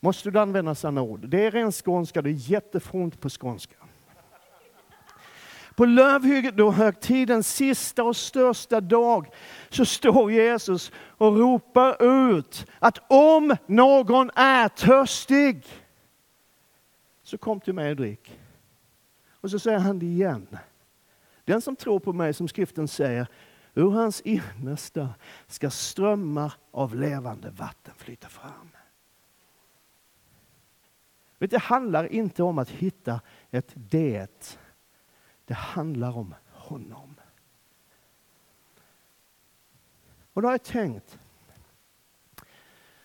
Måste 0.00 0.30
du 0.30 0.38
använda 0.38 0.74
sådana 0.74 1.02
ord? 1.02 1.28
Det 1.28 1.46
är 1.46 1.50
ren 1.50 1.72
skånska, 1.72 2.22
det 2.22 2.30
är 2.30 2.50
jättefront 2.50 3.20
på 3.20 3.28
skånska. 3.28 3.76
På 5.74 5.84
lövhygget, 5.84 6.56
då 6.56 6.70
högtidens 6.70 7.54
sista 7.54 8.04
och 8.04 8.16
största 8.16 8.80
dag 8.80 9.30
så 9.68 9.84
står 9.84 10.32
Jesus 10.32 10.92
och 10.96 11.36
ropar 11.38 12.02
ut 12.30 12.66
att 12.78 12.98
om 13.10 13.56
någon 13.66 14.30
är 14.34 14.68
törstig 14.68 15.66
så 17.22 17.38
kom 17.38 17.60
till 17.60 17.74
mig 17.74 17.90
och 17.90 17.96
drick. 17.96 18.38
Och 19.40 19.50
så 19.50 19.58
säger 19.58 19.78
han 19.78 19.98
det 19.98 20.06
igen. 20.06 20.46
Den 21.48 21.60
som 21.60 21.76
tror 21.76 22.00
på 22.00 22.12
mig, 22.12 22.34
som 22.34 22.48
skriften 22.48 22.88
säger, 22.88 23.26
ur 23.74 23.90
hans 23.90 24.20
innersta 24.20 25.14
ska 25.46 25.70
strömmar 25.70 26.52
av 26.70 26.94
levande 26.94 27.50
vatten 27.50 27.94
flyta 27.96 28.28
fram. 28.28 28.70
Det 31.38 31.58
handlar 31.58 32.12
inte 32.12 32.42
om 32.42 32.58
att 32.58 32.68
hitta 32.70 33.20
ett 33.50 33.72
det. 33.74 34.58
Det 35.44 35.54
handlar 35.54 36.16
om 36.16 36.34
honom. 36.50 37.14
Och 40.32 40.42
då 40.42 40.48
har 40.48 40.52
jag 40.52 40.62
tänkt, 40.62 41.18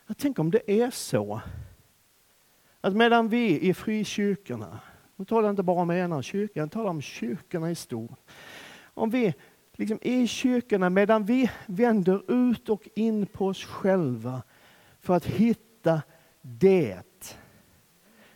jag 0.08 0.18
tänker 0.18 0.42
om 0.42 0.52
det 0.52 0.72
är 0.82 0.92
så 0.92 1.42
att 2.82 2.96
medan 2.96 3.30
vi 3.30 3.70
i 3.70 3.74
frikyrkorna 3.74 4.80
nu 5.24 5.28
talar 5.28 5.44
jag 5.44 5.54
inte 5.54 5.64
bara 5.64 5.82
om 5.82 5.92
ena 5.92 6.22
kyrkan, 6.22 6.62
jag 6.62 6.72
talar 6.72 6.90
om 6.90 7.02
kyrkorna 7.02 7.72
i 7.72 7.76
stort. 7.76 8.20
Om 8.94 9.10
vi 9.10 9.34
liksom 9.76 10.00
i 10.02 10.28
kyrkorna 10.28 10.90
medan 10.90 11.26
vi 11.26 11.52
vänder 11.66 12.32
ut 12.32 12.70
och 12.70 12.88
in 12.96 13.26
på 13.26 13.48
oss 13.48 13.64
själva 13.64 14.42
för 15.00 15.14
att 15.14 15.26
hitta 15.26 16.02
det. 16.42 17.04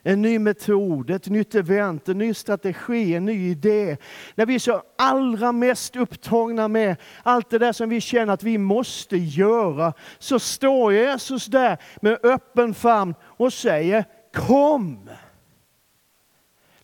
En 0.04 0.22
ny 0.22 0.40
metod, 0.40 1.10
ett 1.10 1.28
nytt 1.28 1.56
event, 1.56 2.10
en 2.10 2.18
ny 2.18 2.34
strategi, 2.34 3.16
en 3.16 3.26
ny 3.26 3.50
idé. 3.50 3.98
När 4.36 4.46
vi 4.46 4.56
är 4.56 4.60
så 4.60 4.84
allra 4.98 5.52
mest 5.52 5.96
upptagna 5.96 6.68
med 6.68 6.96
allt 7.24 7.50
det 7.50 7.60
där 7.60 7.74
som 7.74 7.90
vi 7.90 8.02
känner 8.02 8.34
att 8.34 8.44
vi 8.44 8.58
måste 8.58 9.18
göra, 9.18 9.94
så 10.20 10.40
står 10.40 10.94
Jesus 10.94 11.46
där 11.46 11.78
med 12.02 12.20
öppen 12.24 12.74
famn 12.74 13.16
och 13.22 13.54
säger 13.54 14.06
Kom! 14.34 15.10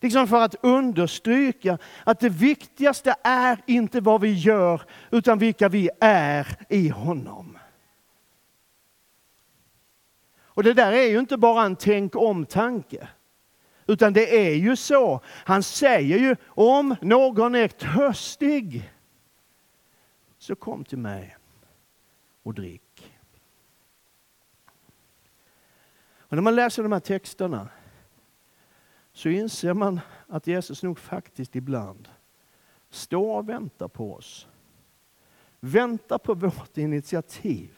Liksom 0.03 0.27
för 0.27 0.41
att 0.41 0.55
understryka 0.61 1.77
att 2.03 2.19
det 2.19 2.29
viktigaste 2.29 3.15
är 3.23 3.61
inte 3.65 4.01
vad 4.01 4.21
vi 4.21 4.33
gör, 4.33 4.81
utan 5.11 5.37
vilka 5.39 5.69
vi 5.69 5.89
är 5.99 6.57
i 6.69 6.89
honom. 6.89 7.57
Och 10.35 10.63
det 10.63 10.73
där 10.73 10.91
är 10.91 11.07
ju 11.07 11.19
inte 11.19 11.37
bara 11.37 11.63
en 11.65 11.75
tänk 11.75 12.15
om-tanke. 12.15 13.07
Utan 13.87 14.13
det 14.13 14.47
är 14.47 14.55
ju 14.55 14.75
så. 14.75 15.21
Han 15.25 15.63
säger 15.63 16.17
ju, 16.17 16.35
om 16.45 16.95
någon 17.01 17.55
är 17.55 17.67
törstig, 17.67 18.91
så 20.37 20.55
kom 20.55 20.83
till 20.83 20.97
mig 20.97 21.37
och 22.43 22.53
drick. 22.53 23.13
Och 26.17 26.33
när 26.33 26.41
man 26.41 26.55
läser 26.55 26.83
de 26.83 26.91
här 26.91 26.99
texterna 26.99 27.69
så 29.13 29.29
inser 29.29 29.73
man 29.73 29.99
att 30.27 30.47
Jesus 30.47 30.83
nog 30.83 30.99
faktiskt 30.99 31.55
ibland 31.55 32.09
står 32.89 33.37
och 33.37 33.49
väntar 33.49 33.87
på 33.87 34.13
oss. 34.13 34.47
Väntar 35.59 36.17
på 36.17 36.33
vårt 36.33 36.77
initiativ. 36.77 37.77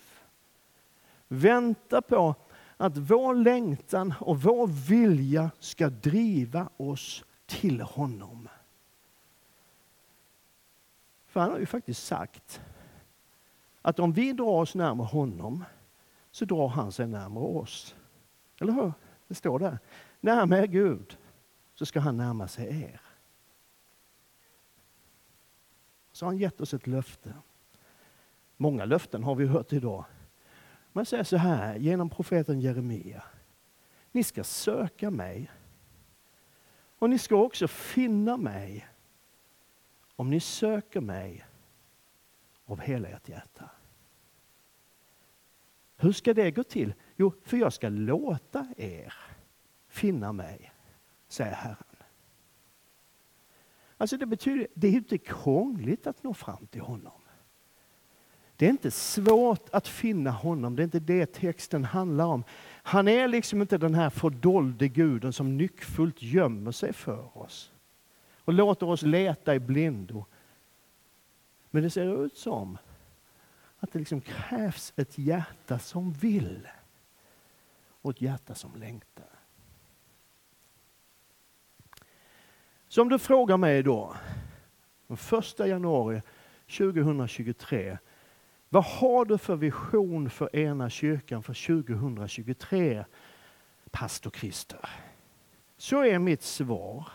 Väntar 1.28 2.02
på 2.02 2.36
att 2.78 2.98
vår 2.98 3.36
längtan 3.36 4.14
och 4.20 4.42
vår 4.42 4.68
vilja 4.68 5.52
ska 5.60 5.90
driva 5.90 6.70
oss 6.78 7.24
till 7.46 7.82
honom. 7.82 8.50
För 11.28 11.40
han 11.40 11.52
har 11.52 11.60
ju 11.60 11.66
faktiskt 11.66 12.06
sagt 12.06 12.62
att 13.82 14.00
om 14.00 14.14
vi 14.14 14.34
drar 14.34 14.46
oss 14.46 14.76
närmare 14.76 15.08
honom 15.08 15.66
så 16.32 16.46
drar 16.46 16.68
han 16.68 16.92
sig 16.92 17.08
närmare 17.08 17.46
oss. 17.46 17.96
Eller 18.60 18.74
hur? 18.74 18.94
Det 19.28 19.36
står 19.36 19.60
där. 19.60 19.80
Närmare 20.20 20.68
Gud 20.68 21.18
så 21.76 21.86
ska 21.86 22.00
han 22.00 22.18
närma 22.18 22.48
sig 22.48 22.84
er. 22.84 23.02
Så 26.12 26.26
har 26.26 26.32
han 26.32 26.38
gett 26.38 26.62
oss 26.62 26.74
ett 26.74 26.88
löfte. 26.88 27.34
Många 28.58 28.86
löften 28.86 29.24
har 29.24 29.36
vi 29.36 29.46
hört 29.46 29.74
idag. 29.74 30.06
Man 30.92 31.06
säger 31.06 31.24
så 31.24 31.38
här 31.38 31.76
genom 31.76 32.10
profeten 32.10 32.60
Jeremia. 32.60 33.24
Ni 34.12 34.24
ska 34.24 34.44
söka 34.44 35.12
mig 35.12 35.52
och 37.00 37.10
ni 37.10 37.20
ska 37.20 37.36
också 37.36 37.68
finna 37.68 38.38
mig 38.38 38.88
om 40.16 40.30
ni 40.30 40.40
söker 40.40 41.02
mig 41.02 41.46
av 42.66 42.80
hela 42.80 43.08
ert 43.08 43.30
hjärta. 43.30 43.70
Hur 45.98 46.12
ska 46.12 46.34
det 46.34 46.52
gå 46.52 46.64
till? 46.64 46.94
Jo, 47.16 47.34
för 47.44 47.58
jag 47.58 47.74
ska 47.74 47.90
låta 47.90 48.68
er 48.78 49.14
finna 49.88 50.32
mig, 50.32 50.72
säger 51.36 51.56
Herren. 51.56 51.78
Alltså 53.98 54.18
det 54.18 54.26
betyder, 54.26 54.68
det 54.74 54.88
är 54.88 54.92
inte 54.92 55.18
krångligt 55.18 56.08
att 56.08 56.24
nå 56.24 56.34
fram 56.34 56.68
till 56.68 56.82
honom. 56.82 57.22
Det 58.56 58.66
är 58.66 58.70
inte 58.70 58.92
svårt 58.92 59.70
att 59.72 59.88
finna 59.88 60.32
honom, 60.32 60.76
det 60.76 60.82
är 60.82 60.84
inte 60.84 61.00
det 61.00 61.26
texten 61.34 61.84
handlar 61.84 62.26
om. 62.26 62.44
Han 62.84 63.08
är 63.08 63.28
liksom 63.28 63.62
inte 63.62 63.78
den 63.78 63.96
här 63.96 64.10
fördolde 64.10 64.88
guden 64.88 65.34
som 65.34 65.58
nyckfullt 65.58 66.22
gömmer 66.22 66.72
sig 66.72 66.94
för 66.94 67.38
oss 67.38 67.72
och 68.38 68.54
låter 68.54 68.90
oss 68.90 69.02
leta 69.02 69.56
i 69.56 69.60
blindo. 69.60 70.26
Men 71.72 71.84
det 71.84 71.90
ser 71.90 72.26
ut 72.26 72.38
som 72.38 72.78
att 73.80 73.92
det 73.92 74.00
liksom 74.00 74.22
krävs 74.22 74.94
ett 74.96 75.18
hjärta 75.18 75.80
som 75.80 76.12
vill 76.12 76.68
och 78.02 78.12
ett 78.12 78.22
hjärta 78.22 78.56
som 78.56 78.76
längtar. 78.76 79.35
Så 82.96 83.02
om 83.02 83.10
du 83.10 83.20
frågar 83.20 83.58
mig 83.58 83.84
då, 83.84 84.16
den 85.08 85.18
1 85.40 85.60
januari 85.60 86.22
2023 86.78 87.98
vad 88.70 88.84
har 88.84 89.26
du 89.26 89.38
för 89.38 89.56
vision 89.56 90.30
för 90.30 90.56
ena 90.56 90.90
kyrkan 90.90 91.44
för 91.44 91.84
2023, 91.84 93.06
pastor 93.92 94.32
Christer? 94.32 94.90
Så 95.78 96.04
är 96.04 96.20
mitt 96.20 96.42
svar 96.42 97.08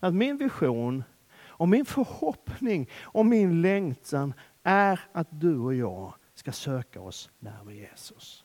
att 0.00 0.14
min 0.14 0.36
vision 0.36 1.04
och 1.36 1.68
min 1.68 1.84
förhoppning 1.84 2.90
och 3.02 3.26
min 3.26 3.62
längtan 3.62 4.34
är 4.62 5.00
att 5.12 5.28
du 5.30 5.58
och 5.58 5.74
jag 5.74 6.14
ska 6.34 6.52
söka 6.52 7.00
oss 7.00 7.30
närmare 7.38 7.74
Jesus. 7.74 8.43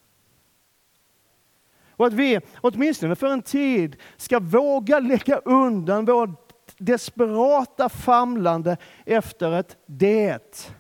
Och 1.99 2.05
att 2.07 2.13
vi 2.13 2.39
åtminstone 2.61 3.15
för 3.15 3.27
en 3.27 3.41
tid 3.41 3.95
ska 4.17 4.39
våga 4.39 4.99
lägga 4.99 5.37
undan 5.37 6.05
vårt 6.05 6.53
desperata 6.77 7.89
famlande 7.89 8.77
efter 9.05 9.51
ett 9.51 9.77
det 9.85 10.71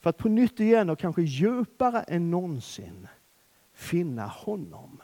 för 0.00 0.10
att 0.10 0.18
på 0.18 0.28
nytt 0.28 0.60
igen 0.60 0.90
och 0.90 0.98
kanske 0.98 1.22
djupare 1.22 2.00
än 2.00 2.30
någonsin 2.30 3.08
finna 3.72 4.26
honom. 4.26 5.02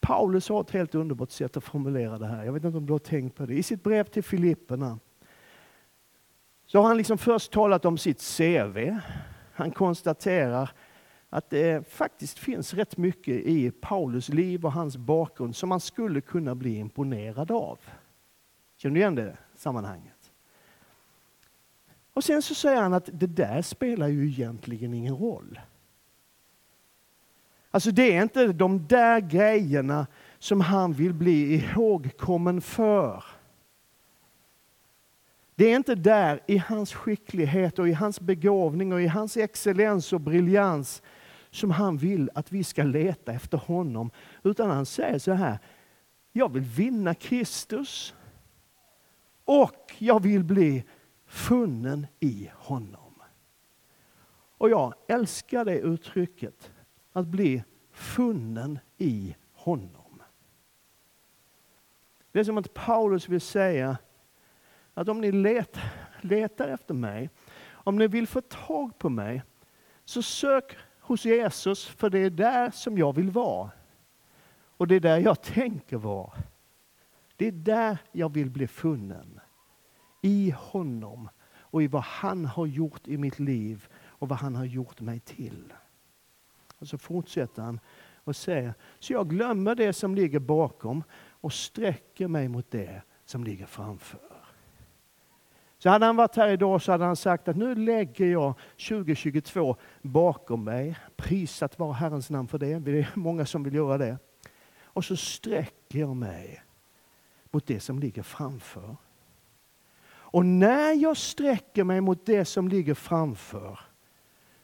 Paulus 0.00 0.48
har 0.48 0.60
ett 0.60 0.70
helt 0.70 0.94
underbart 0.94 1.30
sätt 1.30 1.56
att 1.56 1.64
formulera 1.64 2.18
det 2.18 2.26
här. 2.26 2.44
Jag 2.44 2.52
vet 2.52 2.64
inte 2.64 2.78
om 2.78 2.86
du 2.86 2.92
har 2.92 2.98
tänkt 2.98 3.36
på 3.36 3.46
det. 3.46 3.54
I 3.54 3.62
sitt 3.62 3.82
brev 3.82 4.04
till 4.04 4.24
Filipperna 4.24 4.98
så 6.66 6.78
har 6.78 6.88
han 6.88 6.96
liksom 6.96 7.18
först 7.18 7.52
talat 7.52 7.84
om 7.84 7.98
sitt 7.98 8.36
CV. 8.36 8.98
Han 9.52 9.70
konstaterar 9.70 10.70
att 11.36 11.50
det 11.50 11.88
faktiskt 11.88 12.38
finns 12.38 12.74
rätt 12.74 12.96
mycket 12.96 13.34
i 13.34 13.70
Paulus 13.70 14.28
liv 14.28 14.64
och 14.64 14.72
hans 14.72 14.96
bakgrund 14.96 15.56
som 15.56 15.68
man 15.68 15.80
skulle 15.80 16.20
kunna 16.20 16.54
bli 16.54 16.76
imponerad 16.76 17.50
av. 17.50 17.78
Känner 18.76 18.94
du 18.94 19.00
igen 19.00 19.14
det 19.14 19.36
sammanhanget? 19.56 20.32
Och 22.12 22.24
sen 22.24 22.42
så 22.42 22.54
säger 22.54 22.82
han 22.82 22.92
att 22.92 23.08
det 23.12 23.26
där 23.26 23.62
spelar 23.62 24.08
ju 24.08 24.28
egentligen 24.28 24.94
ingen 24.94 25.16
roll. 25.16 25.60
Alltså 27.70 27.90
det 27.90 28.16
är 28.16 28.22
inte 28.22 28.46
de 28.46 28.86
där 28.86 29.20
grejerna 29.20 30.06
som 30.38 30.60
han 30.60 30.92
vill 30.92 31.14
bli 31.14 31.54
ihågkommen 31.54 32.60
för. 32.60 33.24
Det 35.54 35.72
är 35.72 35.76
inte 35.76 35.94
där 35.94 36.40
i 36.46 36.58
hans 36.58 36.94
skicklighet 36.94 37.78
och 37.78 37.88
i 37.88 37.92
hans 37.92 38.20
begåvning 38.20 38.92
och 38.92 39.02
i 39.02 39.06
hans 39.06 39.36
excellens 39.36 40.12
och 40.12 40.20
briljans 40.20 41.02
som 41.56 41.70
han 41.70 41.96
vill 41.96 42.30
att 42.34 42.52
vi 42.52 42.64
ska 42.64 42.82
leta 42.82 43.32
efter 43.32 43.58
honom. 43.58 44.10
Utan 44.42 44.70
han 44.70 44.86
säger 44.86 45.18
så 45.18 45.32
här, 45.32 45.58
jag 46.32 46.52
vill 46.52 46.62
vinna 46.62 47.14
Kristus 47.14 48.14
och 49.44 49.94
jag 49.98 50.22
vill 50.22 50.44
bli 50.44 50.84
funnen 51.26 52.06
i 52.20 52.50
honom. 52.54 53.22
Och 54.58 54.70
jag 54.70 54.94
älskar 55.08 55.64
det 55.64 55.78
uttrycket, 55.78 56.72
att 57.12 57.26
bli 57.26 57.64
funnen 57.90 58.78
i 58.98 59.36
honom. 59.52 60.22
Det 62.32 62.40
är 62.40 62.44
som 62.44 62.58
att 62.58 62.74
Paulus 62.74 63.28
vill 63.28 63.40
säga 63.40 63.98
att 64.94 65.08
om 65.08 65.20
ni 65.20 65.32
let, 65.32 65.78
letar 66.20 66.68
efter 66.68 66.94
mig, 66.94 67.30
om 67.68 67.96
ni 67.96 68.06
vill 68.06 68.26
få 68.26 68.40
tag 68.40 68.98
på 68.98 69.08
mig, 69.08 69.42
så 70.04 70.22
sök 70.22 70.76
hos 71.06 71.24
Jesus, 71.24 71.86
för 71.86 72.10
det 72.10 72.18
är 72.18 72.30
där 72.30 72.70
som 72.70 72.98
jag 72.98 73.12
vill 73.12 73.30
vara. 73.30 73.70
Och 74.76 74.86
det 74.86 74.94
är 74.94 75.00
där 75.00 75.18
jag 75.18 75.42
tänker 75.42 75.96
vara. 75.96 76.32
Det 77.36 77.46
är 77.46 77.52
där 77.52 77.98
jag 78.12 78.32
vill 78.32 78.50
bli 78.50 78.66
funnen 78.66 79.40
i 80.22 80.54
honom 80.56 81.28
och 81.58 81.82
i 81.82 81.86
vad 81.86 82.02
han 82.02 82.44
har 82.44 82.66
gjort 82.66 83.08
i 83.08 83.16
mitt 83.16 83.38
liv 83.38 83.88
och 83.94 84.28
vad 84.28 84.38
han 84.38 84.54
har 84.54 84.64
gjort 84.64 85.00
mig 85.00 85.20
till. 85.20 85.72
Och 86.78 86.88
så 86.88 86.98
fortsätter 86.98 87.62
han 87.62 87.80
och 88.14 88.36
säger, 88.36 88.74
så 88.98 89.12
jag 89.12 89.30
glömmer 89.30 89.74
det 89.74 89.92
som 89.92 90.14
ligger 90.14 90.38
bakom 90.38 91.04
och 91.14 91.52
sträcker 91.52 92.28
mig 92.28 92.48
mot 92.48 92.70
det 92.70 93.02
som 93.24 93.44
ligger 93.44 93.66
framför. 93.66 94.35
Så 95.78 95.90
hade 95.90 96.06
han 96.06 96.16
varit 96.16 96.36
här 96.36 96.48
idag 96.48 96.82
så 96.82 96.92
hade 96.92 97.04
han 97.04 97.16
sagt 97.16 97.48
att 97.48 97.56
nu 97.56 97.74
lägger 97.74 98.26
jag 98.26 98.54
2022 98.88 99.76
bakom 100.02 100.64
mig. 100.64 100.98
Prisat 101.16 101.78
vara 101.78 101.92
Herrens 101.92 102.30
namn 102.30 102.48
för 102.48 102.58
det. 102.58 102.78
Det 102.78 102.98
är 102.98 103.10
många 103.14 103.46
som 103.46 103.62
vill 103.62 103.74
göra 103.74 103.98
det. 103.98 104.18
Och 104.82 105.04
så 105.04 105.16
sträcker 105.16 105.98
jag 105.98 106.16
mig 106.16 106.62
mot 107.50 107.66
det 107.66 107.80
som 107.80 107.98
ligger 107.98 108.22
framför. 108.22 108.96
Och 110.08 110.46
när 110.46 110.92
jag 110.92 111.16
sträcker 111.16 111.84
mig 111.84 112.00
mot 112.00 112.26
det 112.26 112.44
som 112.44 112.68
ligger 112.68 112.94
framför, 112.94 113.80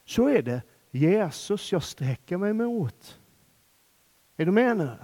så 0.04 0.28
är 0.28 0.42
det 0.42 0.62
Jesus 0.90 1.72
jag 1.72 1.82
sträcker 1.82 2.36
mig 2.36 2.52
mot. 2.52 3.20
Är 4.36 4.46
du 4.46 4.52
med 4.52 4.76
nu? 4.76 4.96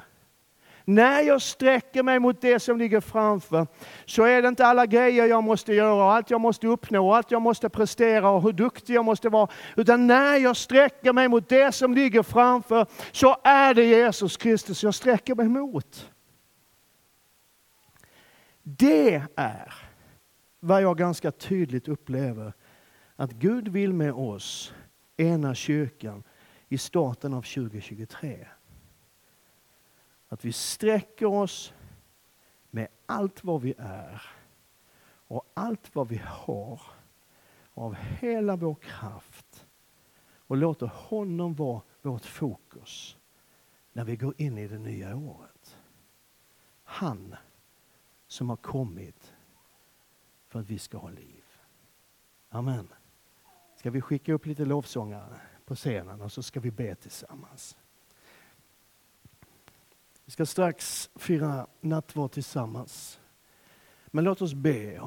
När 0.89 1.23
jag 1.23 1.43
sträcker 1.43 2.03
mig 2.03 2.19
mot 2.19 2.41
det 2.41 2.61
som 2.61 2.79
ligger 2.79 3.01
framför 3.01 3.67
så 4.05 4.23
är 4.23 4.43
det 4.43 4.49
inte 4.49 4.67
alla 4.67 4.87
grejer 4.87 5.27
jag 5.27 5.45
måste 5.45 5.75
göra, 5.75 6.13
allt 6.13 6.31
jag 6.31 6.41
måste 6.41 6.67
uppnå, 6.67 7.13
allt 7.13 7.31
jag 7.31 7.43
måste 7.43 7.69
prestera 7.69 8.31
och 8.31 8.43
hur 8.43 8.53
duktig 8.53 8.95
jag 8.95 9.05
måste 9.05 9.29
vara. 9.29 9.51
Utan 9.77 10.07
när 10.07 10.37
jag 10.37 10.57
sträcker 10.57 11.13
mig 11.13 11.29
mot 11.29 11.49
det 11.49 11.73
som 11.73 11.95
ligger 11.95 12.23
framför 12.23 12.87
så 13.13 13.37
är 13.45 13.75
det 13.75 13.85
Jesus 13.85 14.37
Kristus 14.37 14.83
jag 14.83 14.95
sträcker 14.95 15.35
mig 15.35 15.49
mot. 15.49 16.11
Det 18.63 19.23
är 19.37 19.75
vad 20.61 20.83
jag 20.83 20.99
ganska 20.99 21.31
tydligt 21.31 21.89
upplever 21.89 22.53
att 23.17 23.33
Gud 23.33 23.69
vill 23.69 23.93
med 23.93 24.13
oss, 24.13 24.75
ena 25.17 25.55
kyrkan, 25.55 26.23
i 26.69 26.79
starten 26.79 27.35
av 27.35 27.43
2023. 27.43 28.47
Att 30.29 30.45
vi 30.45 30.53
sträcker 30.53 31.27
oss 31.27 31.75
med 32.71 32.89
allt 33.07 33.45
vad 33.45 33.61
vi 33.61 33.75
är 33.79 34.23
och 35.11 35.53
allt 35.55 35.95
vad 35.95 36.09
vi 36.09 36.21
har 36.25 36.81
av 37.75 37.95
hela 37.95 38.57
vår 38.57 38.75
kraft 38.75 39.67
och 40.37 40.57
låter 40.57 40.87
honom 40.87 41.55
vara 41.55 41.83
vårt 42.03 42.25
fokus 42.25 43.19
när 43.93 44.05
vi 44.05 44.17
går 44.17 44.35
in 44.37 44.59
i 44.59 44.69
det 44.69 44.79
nya 44.79 45.17
året. 45.17 45.79
Han 46.83 47.35
som 48.27 48.49
har 48.49 48.57
kommit 48.57 49.35
för 50.47 50.61
att 50.61 50.67
vi 50.67 50.79
ska 50.79 50.99
ha 50.99 51.09
liv. 51.09 51.45
Amen. 52.49 52.89
Ska 53.77 53.91
vi 53.91 54.01
skicka 54.01 54.33
upp 54.33 54.47
lite 54.47 54.65
lovsångare 54.65 55.41
på 55.65 55.75
scenen 55.75 56.21
och 56.21 56.33
så 56.33 56.43
ska 56.43 56.61
vi 56.61 56.71
be 56.71 56.95
tillsammans. 56.95 57.77
Vi 60.29 60.33
ska 60.33 60.47
strax 60.47 61.11
fira 61.15 61.67
nattvard 61.81 62.33
tillsammans. 62.33 63.21
Men 64.07 64.25
låt 64.25 64.43
oss 64.43 64.55
be. 64.55 65.01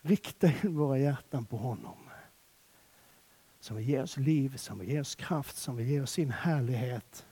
Rikta 0.00 0.46
in 0.46 0.76
våra 0.76 0.98
hjärtan 0.98 1.44
på 1.44 1.56
honom. 1.56 1.96
Som 3.60 3.76
vill 3.76 3.88
ge 3.88 4.00
oss 4.00 4.16
liv, 4.16 4.56
som 4.56 4.78
vill 4.78 4.88
ge 4.88 5.00
oss 5.00 5.14
kraft, 5.14 5.56
som 5.56 5.76
vill 5.76 5.86
ge 5.86 6.00
oss 6.00 6.10
sin 6.10 6.30
härlighet. 6.30 7.26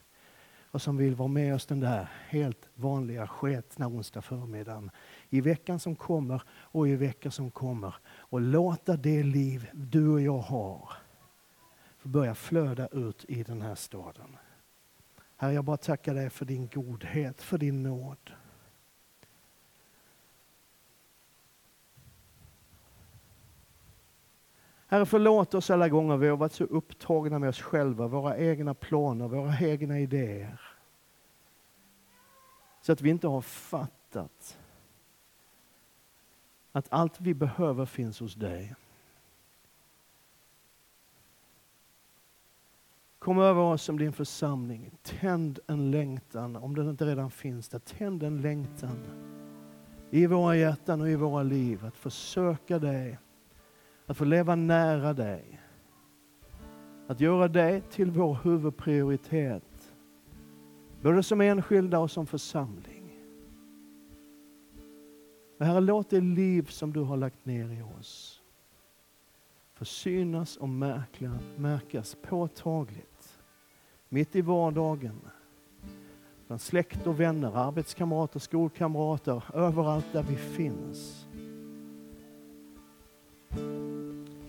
Och 0.70 0.82
som 0.82 0.96
vill 0.96 1.14
vara 1.14 1.28
med 1.28 1.54
oss 1.54 1.66
den 1.66 1.80
där 1.80 2.08
helt 2.28 2.68
vanliga 2.74 3.26
sketna 3.26 3.88
onsdag 3.88 4.22
förmiddagen 4.22 4.90
i 5.30 5.40
veckan 5.40 5.80
som 5.80 5.96
kommer 5.96 6.42
och 6.48 6.88
i 6.88 6.96
veckor 6.96 7.30
som 7.30 7.50
kommer. 7.50 7.94
Och 8.06 8.40
låta 8.40 8.96
det 8.96 9.22
liv 9.22 9.70
du 9.72 10.08
och 10.08 10.20
jag 10.20 10.38
har 10.38 10.92
börja 12.02 12.34
flöda 12.34 12.86
ut 12.86 13.24
i 13.28 13.42
den 13.42 13.62
här 13.62 13.74
staden. 13.74 14.36
Herre, 15.40 15.52
jag 15.54 15.64
bara 15.64 15.76
tackar 15.76 16.14
dig 16.14 16.30
för 16.30 16.44
din 16.44 16.68
godhet, 16.68 17.42
för 17.42 17.58
din 17.58 17.82
nåd. 17.82 18.32
Herre, 24.86 25.06
förlåt 25.06 25.54
oss 25.54 25.70
alla 25.70 25.88
gånger 25.88 26.16
vi 26.16 26.28
har 26.28 26.36
varit 26.36 26.52
så 26.52 26.64
upptagna 26.64 27.38
med 27.38 27.48
oss 27.48 27.60
själva, 27.60 28.06
våra 28.06 28.38
egna 28.38 28.74
planer, 28.74 29.28
våra 29.28 29.58
egna 29.60 29.98
idéer. 29.98 30.60
Så 32.80 32.92
att 32.92 33.00
vi 33.00 33.10
inte 33.10 33.28
har 33.28 33.40
fattat 33.40 34.58
att 36.72 36.86
allt 36.90 37.20
vi 37.20 37.34
behöver 37.34 37.86
finns 37.86 38.20
hos 38.20 38.34
dig. 38.34 38.74
Kom 43.28 43.38
över 43.38 43.62
oss 43.62 43.82
som 43.82 43.98
din 43.98 44.12
församling. 44.12 44.90
Tänd 45.02 45.58
en 45.66 45.90
längtan, 45.90 46.56
om 46.56 46.74
den 46.74 46.88
inte 46.88 47.06
redan 47.06 47.30
finns 47.30 47.68
där. 47.68 47.78
Tänd 47.78 48.22
en 48.22 48.42
längtan 48.42 48.98
i 50.10 50.26
våra 50.26 50.56
hjärtan 50.56 51.00
och 51.00 51.08
i 51.08 51.16
våra 51.16 51.42
liv 51.42 51.84
att 51.84 51.96
få 51.96 52.10
söka 52.10 52.78
dig, 52.78 53.18
att 54.06 54.16
få 54.16 54.24
leva 54.24 54.54
nära 54.54 55.12
dig. 55.12 55.60
Att 57.06 57.20
göra 57.20 57.48
dig 57.48 57.80
till 57.90 58.10
vår 58.10 58.38
huvudprioritet, 58.42 59.92
både 61.02 61.22
som 61.22 61.40
enskilda 61.40 61.98
och 61.98 62.10
som 62.10 62.26
församling. 62.26 63.20
Herre, 65.60 65.80
låt 65.80 66.10
det 66.10 66.20
liv 66.20 66.62
som 66.62 66.92
du 66.92 67.00
har 67.00 67.16
lagt 67.16 67.46
ner 67.46 67.70
i 67.70 67.82
oss 67.82 68.42
få 69.78 69.84
synas 69.84 70.56
och 70.56 70.68
märkas 70.68 72.16
påtagligt. 72.22 73.07
Mitt 74.08 74.36
i 74.36 74.40
vardagen. 74.40 75.20
Bland 76.46 76.60
släkt 76.60 77.06
och 77.06 77.20
vänner, 77.20 77.56
arbetskamrater, 77.56 78.40
skolkamrater, 78.40 79.44
överallt 79.54 80.06
där 80.12 80.22
vi 80.22 80.36
finns. 80.36 81.26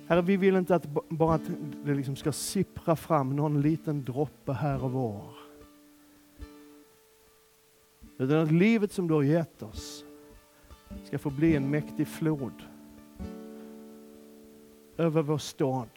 Herre, 0.08 0.22
vi 0.22 0.38
vill 0.38 0.56
inte 0.56 0.76
att 0.76 0.88
bara 1.10 1.36
att 1.36 1.52
det 1.84 1.93
liksom 1.93 2.15
ska 2.15 2.32
sippra 2.32 2.95
fram 2.95 3.36
någon 3.36 3.62
liten 3.62 4.04
droppe 4.04 4.54
här 4.54 4.84
och 4.84 4.91
var. 4.91 5.24
Utan 8.17 8.38
att 8.38 8.52
livet 8.52 8.91
som 8.91 9.08
du 9.08 9.13
har 9.13 9.24
gett 9.24 9.63
oss 9.63 10.06
ska 11.04 11.19
få 11.19 11.30
bli 11.30 11.56
en 11.56 11.69
mäktig 11.69 12.08
flod 12.08 12.63
över 14.98 15.22
vår 15.22 15.38
stad, 15.38 15.89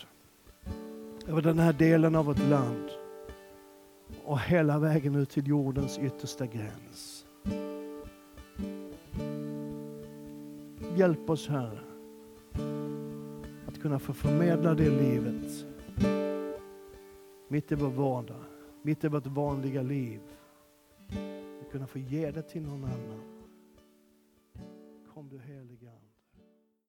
över 1.26 1.42
den 1.42 1.58
här 1.58 1.72
delen 1.72 2.14
av 2.14 2.24
vårt 2.24 2.48
land 2.48 2.90
och 4.24 4.40
hela 4.40 4.78
vägen 4.78 5.14
ut 5.14 5.30
till 5.30 5.46
jordens 5.46 5.98
yttersta 5.98 6.46
gräns. 6.46 7.26
Hjälp 10.96 11.30
oss 11.30 11.48
Herre 11.48 11.78
att 13.66 13.80
kunna 13.82 13.98
få 13.98 14.12
förmedla 14.12 14.74
det 14.74 14.90
livet 14.90 15.66
mitt 17.52 17.72
i 17.72 17.74
vår 17.74 17.90
vardag, 17.90 18.44
mitt 18.82 19.04
i 19.04 19.08
vårt 19.08 19.26
vanliga 19.26 19.82
liv. 19.82 20.20
Att 21.60 21.70
kunna 21.72 21.86
få 21.86 21.98
ge 21.98 22.30
det 22.30 22.42
till 22.42 22.62
någon 22.62 22.84
annan. 22.84 23.31